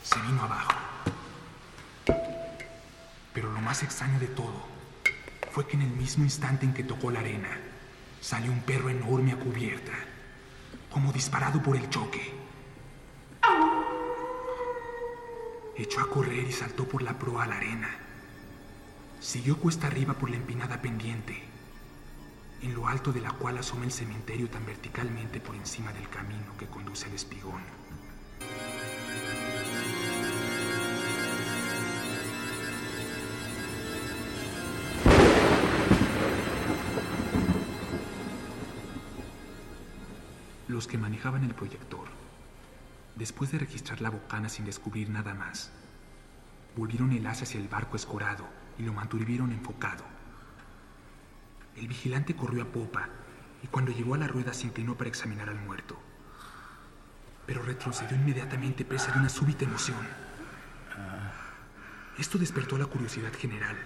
se 0.02 0.20
vino 0.20 0.42
abajo. 0.42 0.72
Pero 3.32 3.50
lo 3.52 3.60
más 3.60 3.82
extraño 3.82 4.18
de 4.18 4.28
todo 4.28 4.66
fue 5.50 5.66
que 5.66 5.76
en 5.76 5.82
el 5.82 5.90
mismo 5.90 6.24
instante 6.24 6.66
en 6.66 6.74
que 6.74 6.84
tocó 6.84 7.10
la 7.10 7.20
arena, 7.20 7.48
salió 8.24 8.50
un 8.50 8.60
perro 8.60 8.88
enorme 8.88 9.32
a 9.32 9.36
cubierta, 9.36 9.92
como 10.90 11.12
disparado 11.12 11.62
por 11.62 11.76
el 11.76 11.90
choque. 11.90 12.32
Echó 15.76 16.00
a 16.00 16.08
correr 16.08 16.48
y 16.48 16.52
saltó 16.52 16.88
por 16.88 17.02
la 17.02 17.18
proa 17.18 17.44
a 17.44 17.46
la 17.46 17.58
arena. 17.58 17.90
Siguió 19.20 19.58
cuesta 19.58 19.88
arriba 19.88 20.14
por 20.14 20.30
la 20.30 20.36
empinada 20.36 20.80
pendiente, 20.80 21.42
en 22.62 22.72
lo 22.72 22.88
alto 22.88 23.12
de 23.12 23.20
la 23.20 23.32
cual 23.32 23.58
asoma 23.58 23.84
el 23.84 23.92
cementerio 23.92 24.48
tan 24.48 24.64
verticalmente 24.64 25.38
por 25.38 25.54
encima 25.54 25.92
del 25.92 26.08
camino 26.08 26.56
que 26.58 26.66
conduce 26.66 27.04
al 27.04 27.12
espigón. 27.12 27.60
Los 40.84 40.90
que 40.90 40.98
manejaban 40.98 41.42
el 41.44 41.54
proyector, 41.54 42.08
después 43.16 43.50
de 43.50 43.58
registrar 43.58 44.02
la 44.02 44.10
bocana 44.10 44.50
sin 44.50 44.66
descubrir 44.66 45.08
nada 45.08 45.32
más, 45.32 45.72
volvieron 46.76 47.10
el 47.12 47.26
haz 47.26 47.40
hacia 47.40 47.58
el 47.58 47.68
barco 47.68 47.96
escorado 47.96 48.46
y 48.78 48.82
lo 48.82 48.92
mantuvieron 48.92 49.50
enfocado. 49.50 50.04
El 51.74 51.88
vigilante 51.88 52.36
corrió 52.36 52.64
a 52.64 52.66
popa 52.66 53.08
y 53.62 53.66
cuando 53.68 53.92
llegó 53.92 54.14
a 54.14 54.18
la 54.18 54.28
rueda 54.28 54.52
se 54.52 54.66
inclinó 54.66 54.94
para 54.94 55.08
examinar 55.08 55.48
al 55.48 55.58
muerto. 55.58 55.98
Pero 57.46 57.62
retrocedió 57.62 58.18
inmediatamente 58.18 58.84
presa 58.84 59.10
de 59.10 59.20
una 59.20 59.30
súbita 59.30 59.64
emoción. 59.64 60.06
Esto 62.18 62.36
despertó 62.36 62.76
la 62.76 62.84
curiosidad 62.84 63.32
general 63.32 63.78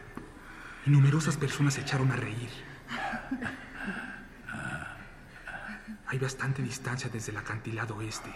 y 0.84 0.90
numerosas 0.90 1.36
personas 1.36 1.74
se 1.74 1.82
echaron 1.82 2.10
a 2.10 2.16
reír. 2.16 2.50
Hay 6.10 6.18
bastante 6.18 6.62
distancia 6.62 7.10
desde 7.10 7.32
el 7.32 7.36
acantilado 7.36 7.96
oeste, 7.96 8.30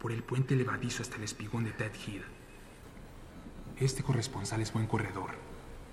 por 0.00 0.10
el 0.10 0.24
puente 0.24 0.56
levadizo 0.56 1.00
hasta 1.00 1.14
el 1.14 1.22
espigón 1.22 1.62
de 1.62 1.70
Ted 1.70 1.92
Hill. 2.04 2.24
Este 3.76 4.02
corresponsal 4.02 4.60
es 4.60 4.72
buen 4.72 4.88
corredor 4.88 5.30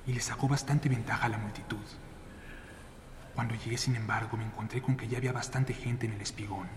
y 0.07 0.13
le 0.13 0.19
sacó 0.19 0.47
bastante 0.47 0.89
ventaja 0.89 1.27
a 1.27 1.29
la 1.29 1.37
multitud. 1.37 1.85
Cuando 3.35 3.53
llegué, 3.53 3.77
sin 3.77 3.95
embargo, 3.95 4.35
me 4.35 4.45
encontré 4.45 4.81
con 4.81 4.97
que 4.97 5.07
ya 5.07 5.19
había 5.19 5.31
bastante 5.31 5.75
gente 5.75 6.07
en 6.07 6.13
el 6.13 6.21
espigón, 6.21 6.67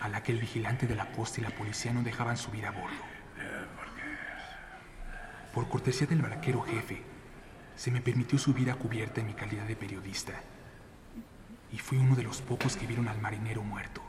a 0.00 0.08
la 0.08 0.24
que 0.24 0.32
el 0.32 0.40
vigilante 0.40 0.88
de 0.88 0.96
la 0.96 1.12
costa 1.12 1.40
y 1.40 1.44
la 1.44 1.50
policía 1.50 1.92
no 1.92 2.02
dejaban 2.02 2.36
subir 2.36 2.66
a 2.66 2.72
bordo. 2.72 3.04
Por 5.54 5.68
cortesía 5.68 6.08
del 6.08 6.20
barquero 6.20 6.62
jefe, 6.62 7.00
se 7.76 7.92
me 7.92 8.00
permitió 8.00 8.40
subir 8.40 8.72
a 8.72 8.74
cubierta 8.74 9.20
en 9.20 9.28
mi 9.28 9.34
calidad 9.34 9.66
de 9.66 9.76
periodista 9.76 10.32
y 11.74 11.78
fui 11.78 11.98
uno 11.98 12.14
de 12.14 12.22
los 12.22 12.40
pocos 12.40 12.76
que 12.76 12.86
vieron 12.86 13.08
al 13.08 13.20
marinero 13.20 13.64
muerto, 13.64 14.00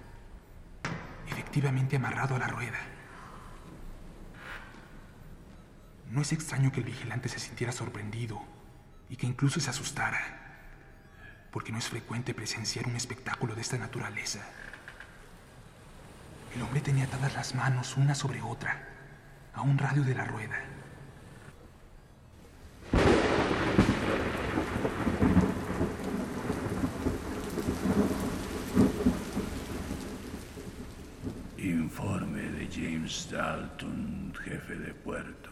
efectivamente 1.28 1.96
amarrado 1.96 2.36
a 2.36 2.40
la 2.40 2.48
rueda. 2.48 2.78
No 6.12 6.22
es 6.22 6.32
extraño 6.32 6.72
que 6.72 6.82
el 6.82 6.86
vigilante 6.86 7.28
se 7.28 7.40
sintiera 7.40 7.74
sorprendido 7.74 8.40
y 9.10 9.16
que 9.16 9.26
incluso 9.26 9.60
se 9.60 9.72
asustara, 9.72 10.20
porque 11.52 11.72
no 11.72 11.80
es 11.80 11.90
frecuente 11.90 12.36
presenciar 12.36 12.86
un 12.86 12.98
espectáculo 12.98 13.56
de 13.56 13.62
esta 13.62 13.80
naturaleza. 13.80 14.42
El 16.54 16.62
hombre 16.62 16.82
tenía 16.82 17.06
atadas 17.06 17.34
las 17.34 17.56
manos 17.56 17.98
una 17.98 18.14
sobre 18.14 18.44
otra 18.44 18.90
a 19.56 19.64
un 19.64 19.80
radio 19.80 20.04
de 20.04 20.14
la 20.14 20.26
rueda 20.26 20.75
James 33.06 33.30
Dalton, 33.32 34.34
jefe 34.44 34.76
de 34.78 34.94
puerto. 34.96 35.52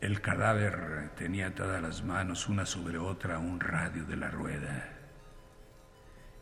El 0.00 0.20
cadáver 0.20 1.10
tenía 1.16 1.48
atadas 1.48 1.82
las 1.82 2.04
manos 2.04 2.48
una 2.48 2.66
sobre 2.66 2.98
otra 2.98 3.40
un 3.40 3.58
radio 3.58 4.04
de 4.04 4.16
la 4.16 4.30
rueda. 4.30 4.90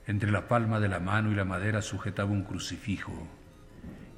Entre 0.07 0.31
la 0.31 0.47
palma 0.47 0.79
de 0.79 0.89
la 0.89 1.01
mano 1.01 1.33
y 1.33 1.35
la 1.35 1.47
madera 1.47 1.81
sujetaba 1.81 2.31
un 2.31 2.45
crucifijo 2.45 3.27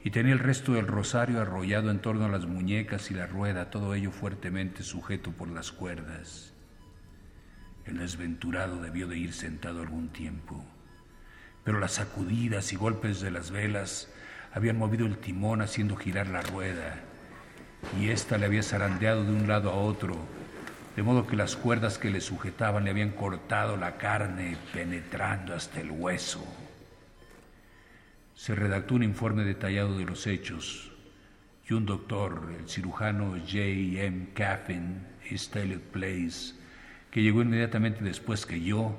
y 0.03 0.11
tenía 0.11 0.33
el 0.33 0.41
resto 0.41 0.73
del 0.73 0.89
rosario 0.89 1.41
arrollado 1.41 1.93
en 1.93 2.01
torno 2.01 2.25
a 2.25 2.29
las 2.31 2.47
muñecas 2.47 3.13
y 3.13 3.15
la 3.15 3.29
rueda, 3.29 3.71
todo 3.71 3.95
ello 3.95 4.11
fuertemente 4.11 4.83
sujeto 4.83 5.31
por 5.31 5.47
las 5.47 5.71
cuerdas. 5.71 6.58
El 7.89 7.97
desventurado 7.97 8.83
debió 8.83 9.09
de 9.09 9.17
ir 9.17 9.33
sentado 9.33 9.81
algún 9.81 10.11
tiempo, 10.11 10.63
pero 11.65 11.81
las 11.81 11.93
sacudidas 11.93 12.71
y 12.75 12.77
golpes 12.77 13.23
de 13.23 13.31
las 13.31 13.51
velas 13.51 14.11
habían 14.53 14.77
movido 14.77 15.07
el 15.07 15.17
timón 15.17 15.63
haciendo 15.63 15.97
girar 15.97 16.27
la 16.27 16.43
rueda, 16.43 17.01
y 17.99 18.11
ésta 18.11 18.37
le 18.37 18.45
había 18.45 18.63
zarandeado 18.63 19.25
de 19.25 19.33
un 19.33 19.49
lado 19.49 19.71
a 19.71 19.77
otro, 19.77 20.17
de 20.97 21.03
modo 21.03 21.27
que 21.27 21.35
las 21.35 21.57
cuerdas 21.57 21.97
que 21.97 22.11
le 22.11 22.21
sujetaban 22.21 22.85
le 22.85 22.91
habían 22.91 23.13
cortado 23.13 23.79
la 23.79 23.97
carne 23.97 24.59
penetrando 24.75 25.55
hasta 25.55 25.81
el 25.81 25.91
hueso. 25.91 26.45
Se 28.35 28.55
redactó 28.55 28.97
un 28.97 29.03
informe 29.03 29.45
detallado 29.45 29.97
de 29.97 30.05
los 30.05 30.27
hechos 30.27 30.93
y 31.67 31.73
un 31.73 31.87
doctor, 31.87 32.53
el 32.59 32.69
cirujano 32.69 33.31
J. 33.31 33.59
M. 34.05 34.29
Caffin, 34.35 35.07
East 35.31 35.57
Place, 35.91 36.58
que 37.11 37.23
llegó 37.23 37.43
inmediatamente 37.43 38.05
después 38.05 38.47
que 38.47 38.61
yo, 38.61 38.97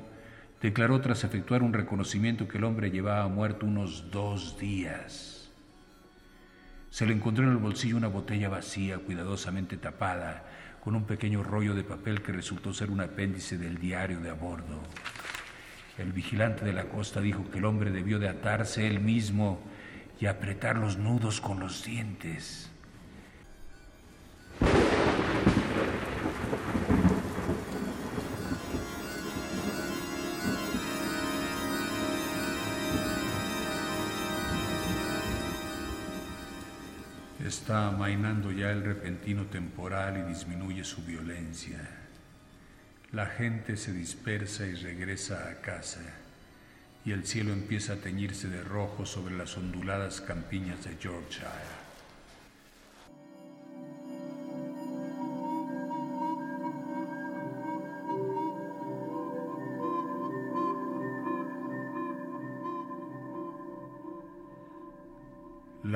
declaró 0.62 1.00
tras 1.02 1.24
efectuar 1.24 1.64
un 1.64 1.74
reconocimiento 1.74 2.48
que 2.48 2.58
el 2.58 2.64
hombre 2.64 2.92
llevaba 2.92 3.28
muerto 3.28 3.66
unos 3.66 4.12
dos 4.12 4.60
días. 4.60 5.50
Se 6.90 7.06
le 7.06 7.14
encontró 7.14 7.44
en 7.44 7.52
el 7.52 7.58
bolsillo 7.58 7.98
una 7.98 8.08
botella 8.08 8.50
vacía, 8.50 8.98
cuidadosamente 8.98 9.78
tapada, 9.78 10.46
con 10.84 10.96
un 10.96 11.06
pequeño 11.06 11.44
rollo 11.44 11.76
de 11.76 11.84
papel 11.84 12.22
que 12.22 12.32
resultó 12.32 12.74
ser 12.74 12.90
un 12.90 13.02
apéndice 13.02 13.58
del 13.58 13.78
diario 13.78 14.20
de 14.20 14.30
a 14.30 14.34
bordo. 14.34 14.82
El 15.98 16.14
vigilante 16.14 16.66
de 16.66 16.74
la 16.74 16.86
costa 16.86 17.22
dijo 17.22 17.50
que 17.52 17.60
el 17.60 17.66
hombre 17.66 17.92
debió 17.92 18.20
de 18.20 18.30
atarse 18.30 18.88
él 18.88 19.02
mismo 19.02 19.60
y 20.20 20.26
apretar 20.26 20.78
los 20.78 20.98
nudos 20.98 21.42
con 21.42 21.60
los 21.60 21.84
dientes. 21.84 22.72
Está 37.70 37.90
amainando 37.90 38.52
ya 38.52 38.72
el 38.72 38.84
repentino 38.84 39.46
temporal 39.46 40.18
y 40.18 40.28
disminuye 40.28 40.84
su 40.84 41.06
violencia. 41.06 41.78
La 43.12 43.28
gente 43.28 43.78
se 43.78 43.94
dispersa 43.94 44.66
y 44.66 44.74
regresa 44.74 45.52
a 45.52 45.62
casa, 45.62 46.02
y 47.06 47.12
el 47.12 47.28
cielo 47.28 47.54
empieza 47.54 47.94
a 47.94 47.98
teñirse 47.98 48.48
de 48.48 48.64
rojo 48.64 49.06
sobre 49.06 49.38
las 49.38 49.56
onduladas 49.56 50.20
campiñas 50.20 50.84
de 50.84 50.98
Yorkshire. 50.98 51.89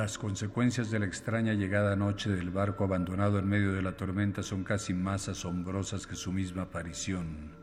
Las 0.03 0.17
consecuencias 0.17 0.91
de 0.91 0.99
la 0.99 1.05
extraña 1.05 1.53
llegada 1.53 1.93
anoche 1.93 2.29
del 2.29 2.49
barco 2.49 2.83
abandonado 2.83 3.39
en 3.39 3.47
medio 3.47 3.71
de 3.71 3.81
la 3.81 3.93
tormenta 3.93 4.43
son 4.43 4.65
casi 4.65 4.93
más 4.93 5.29
asombrosas 5.29 6.05
que 6.05 6.17
su 6.17 6.33
misma 6.33 6.63
aparición. 6.63 7.53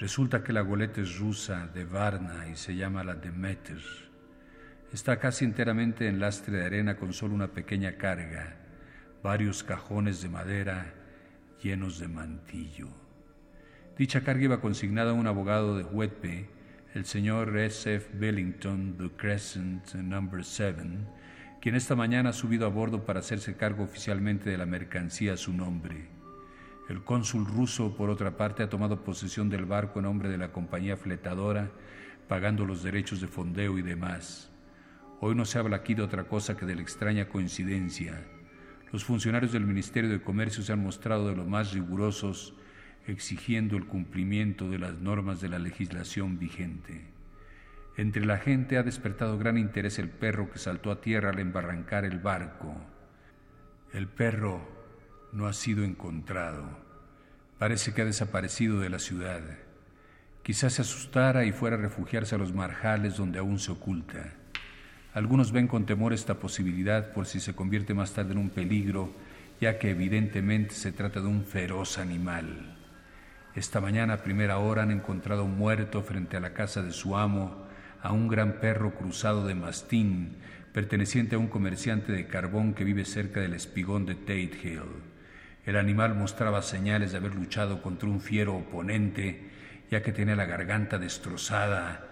Resulta 0.00 0.42
que 0.42 0.54
la 0.54 0.62
goleta 0.62 1.02
es 1.02 1.18
rusa, 1.18 1.66
de 1.66 1.84
Varna, 1.84 2.48
y 2.48 2.56
se 2.56 2.74
llama 2.74 3.04
la 3.04 3.16
Demeter. 3.16 3.82
Está 4.90 5.18
casi 5.18 5.44
enteramente 5.44 6.08
en 6.08 6.18
lastre 6.18 6.56
de 6.56 6.64
arena 6.64 6.96
con 6.96 7.12
solo 7.12 7.34
una 7.34 7.48
pequeña 7.48 7.98
carga, 7.98 8.56
varios 9.22 9.62
cajones 9.62 10.22
de 10.22 10.30
madera 10.30 10.94
llenos 11.62 11.98
de 11.98 12.08
mantillo. 12.08 12.88
Dicha 13.98 14.22
carga 14.22 14.44
iba 14.44 14.62
consignada 14.62 15.10
a 15.10 15.12
un 15.12 15.26
abogado 15.26 15.76
de 15.76 15.84
Huetpe, 15.84 16.48
el 16.94 17.04
señor 17.04 17.54
S. 17.58 17.96
F. 17.96 18.16
Billington, 18.16 18.96
The 18.96 19.10
Crescent, 19.18 19.92
Number 19.94 20.42
7, 20.42 20.84
quien 21.64 21.76
esta 21.76 21.96
mañana 21.96 22.28
ha 22.28 22.32
subido 22.34 22.66
a 22.66 22.68
bordo 22.68 23.06
para 23.06 23.20
hacerse 23.20 23.56
cargo 23.56 23.84
oficialmente 23.84 24.50
de 24.50 24.58
la 24.58 24.66
mercancía 24.66 25.32
a 25.32 25.38
su 25.38 25.50
nombre. 25.50 26.10
El 26.90 27.02
cónsul 27.04 27.46
ruso, 27.46 27.96
por 27.96 28.10
otra 28.10 28.36
parte, 28.36 28.62
ha 28.62 28.68
tomado 28.68 29.02
posesión 29.02 29.48
del 29.48 29.64
barco 29.64 29.98
en 29.98 30.04
nombre 30.04 30.28
de 30.28 30.36
la 30.36 30.52
compañía 30.52 30.98
fletadora, 30.98 31.70
pagando 32.28 32.66
los 32.66 32.82
derechos 32.82 33.22
de 33.22 33.28
fondeo 33.28 33.78
y 33.78 33.82
demás. 33.82 34.50
Hoy 35.20 35.34
no 35.34 35.46
se 35.46 35.58
habla 35.58 35.76
aquí 35.76 35.94
de 35.94 36.02
otra 36.02 36.24
cosa 36.24 36.54
que 36.54 36.66
de 36.66 36.74
la 36.74 36.82
extraña 36.82 37.30
coincidencia. 37.30 38.22
Los 38.92 39.02
funcionarios 39.02 39.52
del 39.52 39.64
Ministerio 39.64 40.10
de 40.10 40.20
Comercio 40.20 40.62
se 40.62 40.74
han 40.74 40.82
mostrado 40.82 41.30
de 41.30 41.36
lo 41.36 41.46
más 41.46 41.72
rigurosos, 41.72 42.52
exigiendo 43.06 43.78
el 43.78 43.86
cumplimiento 43.86 44.68
de 44.68 44.80
las 44.80 44.98
normas 44.98 45.40
de 45.40 45.48
la 45.48 45.58
legislación 45.58 46.38
vigente. 46.38 47.13
Entre 47.96 48.26
la 48.26 48.38
gente 48.38 48.76
ha 48.76 48.82
despertado 48.82 49.38
gran 49.38 49.56
interés 49.56 50.00
el 50.00 50.08
perro 50.08 50.50
que 50.50 50.58
saltó 50.58 50.90
a 50.90 51.00
tierra 51.00 51.30
al 51.30 51.38
embarrancar 51.38 52.04
el 52.04 52.18
barco. 52.18 52.74
El 53.92 54.08
perro 54.08 54.60
no 55.32 55.46
ha 55.46 55.52
sido 55.52 55.84
encontrado. 55.84 56.64
Parece 57.58 57.94
que 57.94 58.02
ha 58.02 58.04
desaparecido 58.04 58.80
de 58.80 58.90
la 58.90 58.98
ciudad. 58.98 59.42
Quizás 60.42 60.74
se 60.74 60.82
asustara 60.82 61.44
y 61.44 61.52
fuera 61.52 61.76
a 61.76 61.80
refugiarse 61.80 62.34
a 62.34 62.38
los 62.38 62.52
marjales 62.52 63.16
donde 63.16 63.38
aún 63.38 63.60
se 63.60 63.70
oculta. 63.70 64.34
Algunos 65.12 65.52
ven 65.52 65.68
con 65.68 65.86
temor 65.86 66.12
esta 66.12 66.40
posibilidad 66.40 67.12
por 67.12 67.26
si 67.26 67.38
se 67.38 67.54
convierte 67.54 67.94
más 67.94 68.12
tarde 68.12 68.32
en 68.32 68.38
un 68.38 68.50
peligro, 68.50 69.14
ya 69.60 69.78
que 69.78 69.90
evidentemente 69.90 70.74
se 70.74 70.90
trata 70.90 71.20
de 71.20 71.28
un 71.28 71.44
feroz 71.44 71.98
animal. 71.98 72.76
Esta 73.54 73.80
mañana 73.80 74.14
a 74.14 74.22
primera 74.24 74.58
hora 74.58 74.82
han 74.82 74.90
encontrado 74.90 75.46
muerto 75.46 76.02
frente 76.02 76.36
a 76.36 76.40
la 76.40 76.52
casa 76.52 76.82
de 76.82 76.90
su 76.90 77.16
amo 77.16 77.63
a 78.04 78.12
un 78.12 78.28
gran 78.28 78.60
perro 78.60 78.94
cruzado 78.94 79.46
de 79.46 79.54
mastín, 79.54 80.36
perteneciente 80.74 81.36
a 81.36 81.38
un 81.38 81.48
comerciante 81.48 82.12
de 82.12 82.26
carbón 82.26 82.74
que 82.74 82.84
vive 82.84 83.06
cerca 83.06 83.40
del 83.40 83.54
espigón 83.54 84.04
de 84.04 84.14
Tate 84.14 84.60
Hill. 84.62 85.02
El 85.64 85.78
animal 85.78 86.14
mostraba 86.14 86.60
señales 86.60 87.12
de 87.12 87.16
haber 87.16 87.34
luchado 87.34 87.80
contra 87.80 88.06
un 88.06 88.20
fiero 88.20 88.56
oponente, 88.56 89.48
ya 89.90 90.02
que 90.02 90.12
tenía 90.12 90.36
la 90.36 90.44
garganta 90.44 90.98
destrozada 90.98 92.06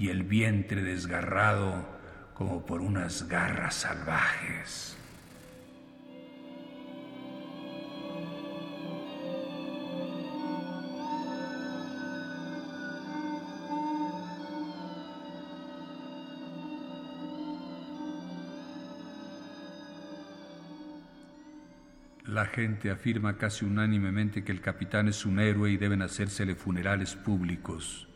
y 0.00 0.08
el 0.08 0.24
vientre 0.24 0.82
desgarrado 0.82 1.86
como 2.34 2.66
por 2.66 2.80
unas 2.80 3.28
garras 3.28 3.76
salvajes. 3.76 4.96
La 22.36 22.44
gente 22.44 22.90
afirma 22.90 23.38
casi 23.38 23.64
unánimemente 23.64 24.44
que 24.44 24.52
el 24.52 24.60
capitán 24.60 25.08
es 25.08 25.24
un 25.24 25.40
héroe 25.40 25.70
y 25.70 25.78
deben 25.78 26.02
hacérsele 26.02 26.54
funerales 26.54 27.16
públicos. 27.16 28.08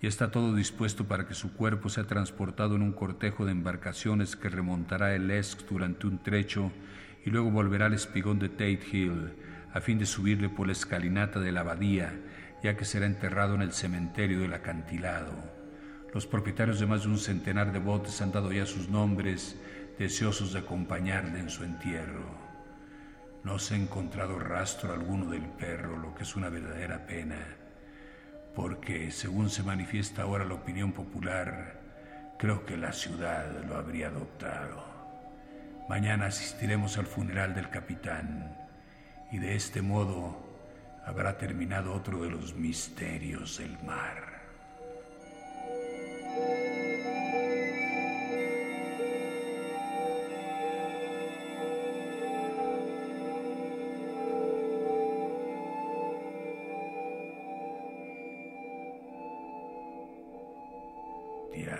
Y 0.00 0.06
está 0.06 0.30
todo 0.30 0.54
dispuesto 0.54 1.06
para 1.06 1.28
que 1.28 1.34
su 1.34 1.52
cuerpo 1.52 1.90
sea 1.90 2.04
transportado 2.04 2.76
en 2.76 2.80
un 2.80 2.94
cortejo 2.94 3.44
de 3.44 3.52
embarcaciones 3.52 4.36
que 4.36 4.48
remontará 4.48 5.14
el 5.14 5.30
Esk 5.30 5.68
durante 5.68 6.06
un 6.06 6.22
trecho 6.22 6.72
y 7.26 7.28
luego 7.28 7.50
volverá 7.50 7.84
al 7.84 7.92
espigón 7.92 8.38
de 8.38 8.48
Tate 8.48 8.80
Hill 8.90 9.34
a 9.74 9.82
fin 9.82 9.98
de 9.98 10.06
subirle 10.06 10.48
por 10.48 10.66
la 10.66 10.72
escalinata 10.72 11.38
de 11.38 11.52
la 11.52 11.60
abadía, 11.60 12.18
ya 12.62 12.74
que 12.74 12.86
será 12.86 13.04
enterrado 13.04 13.54
en 13.54 13.60
el 13.60 13.74
cementerio 13.74 14.40
del 14.40 14.54
acantilado. 14.54 15.34
Los 16.14 16.26
propietarios 16.26 16.80
de 16.80 16.86
más 16.86 17.02
de 17.02 17.10
un 17.10 17.18
centenar 17.18 17.70
de 17.70 17.80
botes 17.80 18.22
han 18.22 18.32
dado 18.32 18.50
ya 18.50 18.64
sus 18.64 18.88
nombres, 18.88 19.60
deseosos 19.98 20.54
de 20.54 20.60
acompañarle 20.60 21.38
en 21.38 21.50
su 21.50 21.64
entierro. 21.64 22.47
No 23.44 23.58
se 23.58 23.74
ha 23.74 23.78
encontrado 23.78 24.38
rastro 24.38 24.92
alguno 24.92 25.30
del 25.30 25.48
perro, 25.48 25.96
lo 25.96 26.14
que 26.14 26.24
es 26.24 26.36
una 26.36 26.48
verdadera 26.48 27.06
pena, 27.06 27.38
porque 28.54 29.10
según 29.10 29.48
se 29.48 29.62
manifiesta 29.62 30.22
ahora 30.22 30.44
la 30.44 30.54
opinión 30.54 30.92
popular, 30.92 31.80
creo 32.38 32.66
que 32.66 32.76
la 32.76 32.92
ciudad 32.92 33.64
lo 33.64 33.76
habría 33.76 34.08
adoptado. 34.08 34.84
Mañana 35.88 36.26
asistiremos 36.26 36.98
al 36.98 37.06
funeral 37.06 37.54
del 37.54 37.70
capitán 37.70 38.56
y 39.32 39.38
de 39.38 39.54
este 39.54 39.80
modo 39.80 40.48
habrá 41.06 41.38
terminado 41.38 41.94
otro 41.94 42.22
de 42.22 42.30
los 42.30 42.54
misterios 42.54 43.58
del 43.58 43.78
mar. 43.82 44.38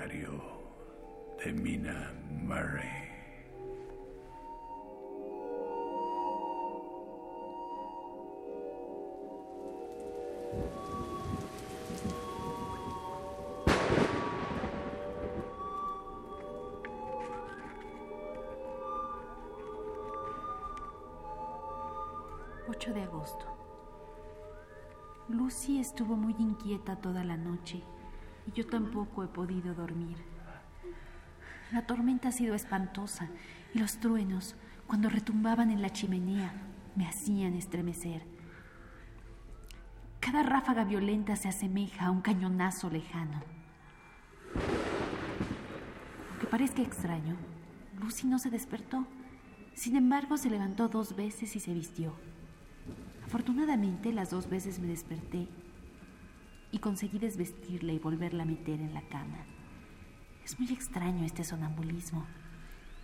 Diario 0.09 0.41
de 1.45 1.53
Mina 1.53 2.15
Murray. 2.31 2.89
...8 22.69 22.93
de 22.95 23.03
agosto. 23.03 23.45
Lucy 25.29 25.81
estuvo 25.81 26.17
muy 26.17 26.35
inquieta 26.39 26.97
toda 26.97 27.25
la 27.25 27.37
noche 27.37 27.83
y 28.49 28.53
yo 28.53 28.67
tampoco 28.67 29.23
he 29.23 29.27
podido 29.27 29.75
dormir. 29.75 30.17
La 31.71 31.87
tormenta 31.87 32.29
ha 32.29 32.33
sido 32.33 32.55
espantosa 32.55 33.29
y 33.75 33.79
los 33.79 33.99
truenos, 33.99 34.57
cuando 34.87 35.11
retumbaban 35.11 35.71
en 35.71 35.83
la 35.83 35.91
chimenea, 35.91 36.51
me 36.97 37.07
hacían 37.07 37.55
estremecer. 37.55 38.23
Cada 40.21 40.43
ráfaga 40.43 40.85
violenta 40.85 41.37
se 41.37 41.49
asemeja 41.49 42.07
a 42.07 42.11
un 42.11 42.23
cañonazo 42.23 42.89
lejano. 42.89 43.43
Aunque 46.31 46.47
parezca 46.47 46.81
extraño, 46.81 47.37
Lucy 48.01 48.27
no 48.27 48.39
se 48.39 48.51
despertó. 48.51 49.07
Sin 49.75 49.95
embargo, 49.95 50.39
se 50.39 50.51
levantó 50.51 50.89
dos 50.89 51.15
veces 51.15 51.55
y 51.55 51.61
se 51.61 51.75
vistió. 51.75 52.15
Afortunadamente, 53.27 54.13
las 54.13 54.31
dos 54.31 54.49
veces 54.49 54.79
me 54.81 54.89
desperté 54.89 55.49
y 56.71 56.79
conseguí 56.79 57.19
desvestirla 57.19 57.93
y 57.93 57.99
volverla 57.99 58.43
a 58.43 58.47
meter 58.47 58.81
en 58.81 58.95
la 58.95 59.03
cama. 59.03 59.39
Es 60.45 60.59
muy 60.59 60.73
extraño 60.73 61.25
este 61.25 61.45
sonambulismo, 61.45 62.27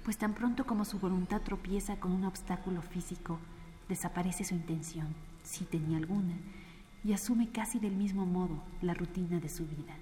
pues 0.04 0.18
tan 0.18 0.34
pronto 0.34 0.66
como 0.66 0.84
su 0.84 0.98
voluntad 0.98 1.42
tropieza 1.42 1.96
con 1.96 2.12
un 2.12 2.24
obstáculo 2.24 2.82
físico, 2.82 3.38
desaparece 3.88 4.44
su 4.44 4.54
intención, 4.54 5.14
si 5.42 5.64
tenía 5.64 5.98
alguna, 5.98 6.34
y 7.04 7.12
asume 7.12 7.50
casi 7.50 7.78
del 7.78 7.96
mismo 7.96 8.26
modo 8.26 8.62
la 8.80 8.94
rutina 8.94 9.40
de 9.40 9.48
su 9.48 9.66
vida. 9.66 9.94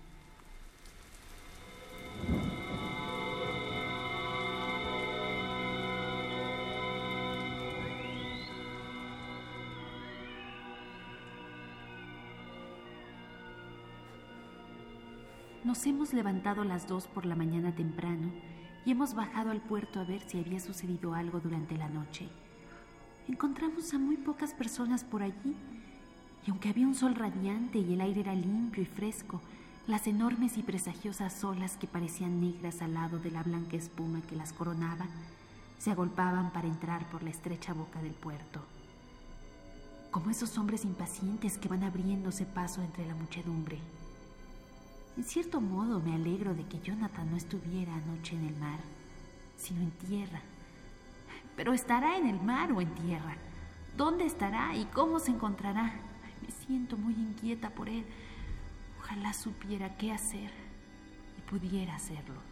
Nos 15.73 15.87
hemos 15.87 16.13
levantado 16.13 16.65
las 16.65 16.87
dos 16.87 17.07
por 17.07 17.25
la 17.25 17.35
mañana 17.35 17.75
temprano 17.75 18.31
y 18.85 18.91
hemos 18.91 19.15
bajado 19.15 19.51
al 19.51 19.63
puerto 19.63 20.01
a 20.01 20.05
ver 20.05 20.21
si 20.21 20.39
había 20.39 20.61
sucedido 20.61 21.15
algo 21.15 21.41
durante 21.41 21.79
la 21.79 21.89
noche. 21.89 22.29
Encontramos 23.27 23.95
a 23.95 23.99
muy 23.99 24.19
pocas 24.19 24.53
personas 24.53 25.03
por 25.03 25.23
allí 25.23 25.57
y 26.47 26.51
aunque 26.51 26.69
había 26.69 26.87
un 26.87 26.95
sol 26.95 27.15
radiante 27.15 27.79
y 27.79 27.95
el 27.95 28.03
aire 28.03 28.21
era 28.21 28.35
limpio 28.35 28.83
y 28.83 28.87
fresco, 28.87 29.41
las 29.87 30.07
enormes 30.07 30.59
y 30.59 30.63
presagiosas 30.63 31.43
olas 31.43 31.79
que 31.79 31.87
parecían 31.87 32.39
negras 32.39 32.83
al 32.83 32.93
lado 32.93 33.19
de 33.19 33.31
la 33.31 33.43
blanca 33.43 33.79
espuma 33.79 34.21
que 34.29 34.37
las 34.37 34.53
coronaba 34.53 35.07
se 35.79 35.91
agolpaban 35.91 36.53
para 36.53 36.69
entrar 36.69 37.09
por 37.09 37.23
la 37.23 37.31
estrecha 37.31 37.73
boca 37.73 38.03
del 38.03 38.13
puerto. 38.13 38.61
Como 40.11 40.29
esos 40.29 40.59
hombres 40.59 40.85
impacientes 40.85 41.57
que 41.57 41.69
van 41.69 41.83
abriéndose 41.83 42.45
paso 42.45 42.83
entre 42.83 43.07
la 43.07 43.15
muchedumbre. 43.15 43.79
En 45.17 45.25
cierto 45.25 45.61
modo 45.61 46.01
me 46.01 46.15
alegro 46.15 46.55
de 46.55 46.65
que 46.65 46.81
Jonathan 46.81 47.31
no 47.31 47.37
estuviera 47.37 47.95
anoche 47.95 48.35
en 48.35 48.47
el 48.47 48.57
mar, 48.57 48.79
sino 49.57 49.83
en 49.83 49.91
tierra. 49.91 50.41
Pero 51.55 51.75
estará 51.75 52.17
en 52.17 52.27
el 52.27 52.41
mar 52.41 52.73
o 52.73 52.81
en 52.81 52.95
tierra. 52.95 53.37
¿Dónde 53.97 54.25
estará 54.25 54.75
y 54.75 54.87
cómo 54.87 55.19
se 55.19 55.31
encontrará? 55.31 55.93
Me 56.41 56.51
siento 56.51 56.97
muy 56.97 57.13
inquieta 57.13 57.71
por 57.71 57.91
él. 57.91 58.07
Ojalá 59.01 59.35
supiera 59.35 59.97
qué 59.99 60.13
hacer 60.13 60.51
y 61.37 61.51
pudiera 61.51 61.95
hacerlo. 61.95 62.52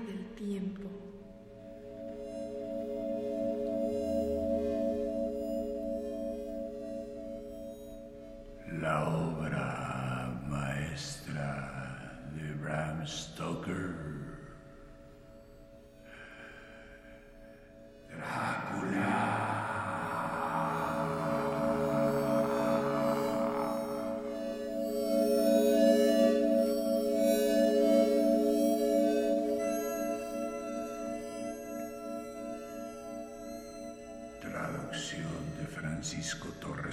Del 0.00 0.26
tiempo. 0.36 1.05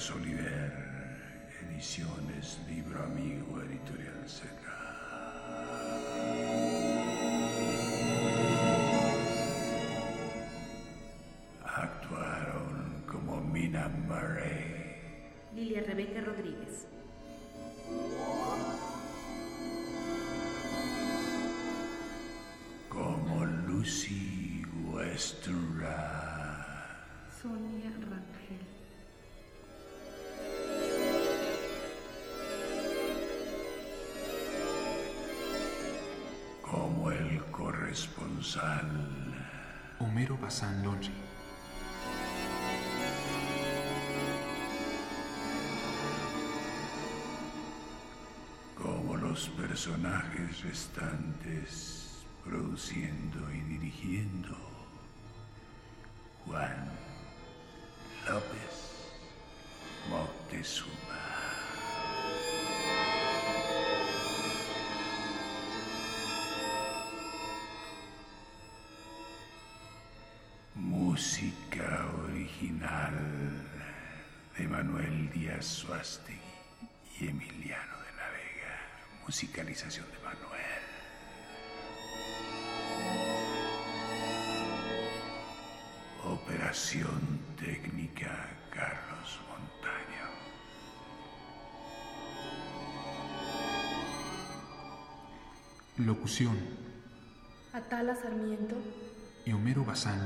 Torres 0.03 0.11
Oliver. 0.11 0.71
Ediciones 1.69 2.59
Libro 2.67 3.03
Amigo 3.03 3.61
Editorial 3.61 4.27
Seca. 4.27 4.73
Actuaron 11.63 13.03
como 13.07 13.41
Mina 13.41 13.87
Murray, 14.07 15.21
Lilia 15.55 15.81
Rebeca 15.81 16.21
Rodríguez. 16.21 16.92
Homero 39.99 40.37
Bazán 40.37 40.83
como 48.77 49.17
los 49.17 49.49
personajes 49.49 50.61
restantes 50.61 52.25
produciendo 52.43 53.39
y 53.51 53.61
dirigiendo 53.61 54.62
Manuel 74.83 75.29
Díaz 75.31 75.65
Suástegui 75.65 76.39
y 77.17 77.27
Emiliano 77.29 77.97
de 77.99 78.11
la 78.17 78.29
Vega. 78.31 79.23
Musicalización 79.25 80.05
de 80.11 80.19
Manuel. 80.19 80.83
Operación 86.25 87.39
técnica 87.57 88.49
Carlos 88.71 89.39
Montaño. 89.47 90.25
Locución 95.97 96.57
Atala 97.73 98.15
Sarmiento. 98.15 98.75
y 99.45 99.51
Homero 99.53 99.83
Bazán. 99.85 100.25